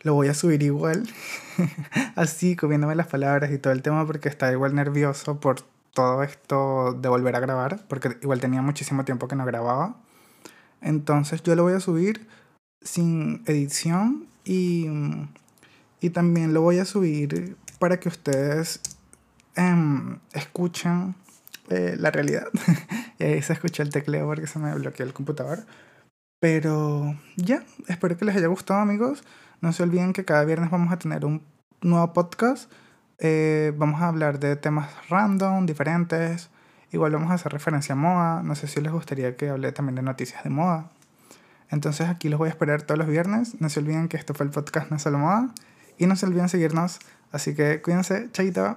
lo 0.00 0.14
voy 0.14 0.28
a 0.28 0.34
subir 0.34 0.62
igual. 0.62 1.06
Así, 2.16 2.56
comiéndome 2.56 2.94
las 2.94 3.06
palabras 3.06 3.52
y 3.52 3.58
todo 3.58 3.74
el 3.74 3.82
tema, 3.82 4.06
porque 4.06 4.30
estaba 4.30 4.50
igual 4.50 4.74
nervioso 4.74 5.38
por 5.40 5.60
todo 5.92 6.22
esto 6.22 6.94
de 6.94 7.10
volver 7.10 7.36
a 7.36 7.40
grabar, 7.40 7.86
porque 7.86 8.16
igual 8.22 8.40
tenía 8.40 8.62
muchísimo 8.62 9.04
tiempo 9.04 9.28
que 9.28 9.36
no 9.36 9.44
grababa. 9.44 9.96
Entonces 10.80 11.42
yo 11.42 11.54
lo 11.54 11.64
voy 11.64 11.74
a 11.74 11.80
subir 11.80 12.26
sin 12.80 13.42
edición 13.44 14.26
y, 14.42 14.86
y 16.00 16.08
también 16.08 16.54
lo 16.54 16.62
voy 16.62 16.78
a 16.78 16.86
subir 16.86 17.58
para 17.78 18.00
que 18.00 18.08
ustedes 18.08 18.80
em, 19.56 20.18
escuchen 20.32 21.14
eh, 21.68 21.96
la 21.98 22.10
realidad. 22.10 22.46
y 23.18 23.24
ahí 23.24 23.42
se 23.42 23.52
escuchó 23.52 23.82
el 23.82 23.90
tecleo 23.90 24.26
porque 24.26 24.46
se 24.46 24.58
me 24.58 24.74
bloqueó 24.74 25.04
el 25.04 25.12
computador. 25.12 25.66
Pero 26.40 27.18
ya, 27.36 27.64
espero 27.88 28.16
que 28.16 28.24
les 28.24 28.36
haya 28.36 28.46
gustado 28.46 28.80
amigos. 28.80 29.24
No 29.60 29.72
se 29.72 29.82
olviden 29.82 30.12
que 30.12 30.24
cada 30.24 30.44
viernes 30.44 30.70
vamos 30.70 30.92
a 30.92 30.98
tener 30.98 31.24
un 31.24 31.42
nuevo 31.80 32.12
podcast. 32.12 32.70
Eh, 33.18 33.72
vamos 33.76 34.00
a 34.02 34.08
hablar 34.08 34.38
de 34.38 34.56
temas 34.56 34.90
random, 35.08 35.66
diferentes. 35.66 36.50
Igual 36.92 37.12
vamos 37.12 37.30
a 37.30 37.34
hacer 37.34 37.52
referencia 37.52 37.94
a 37.94 37.96
moda. 37.96 38.42
No 38.42 38.54
sé 38.54 38.68
si 38.68 38.80
les 38.80 38.92
gustaría 38.92 39.36
que 39.36 39.48
hable 39.48 39.72
también 39.72 39.96
de 39.96 40.02
noticias 40.02 40.44
de 40.44 40.50
moda. 40.50 40.90
Entonces 41.70 42.08
aquí 42.08 42.28
los 42.28 42.38
voy 42.38 42.48
a 42.48 42.50
esperar 42.50 42.82
todos 42.82 42.98
los 42.98 43.08
viernes. 43.08 43.60
No 43.60 43.68
se 43.70 43.80
olviden 43.80 44.08
que 44.08 44.16
esto 44.16 44.34
fue 44.34 44.46
el 44.46 44.52
podcast 44.52 44.90
No 44.90 44.98
Solo 44.98 45.18
Moda. 45.18 45.50
Y 45.98 46.06
no 46.06 46.14
se 46.16 46.26
olviden 46.26 46.48
seguirnos. 46.48 47.00
Así 47.32 47.54
que 47.54 47.82
cuídense. 47.82 48.30
Chaito. 48.30 48.76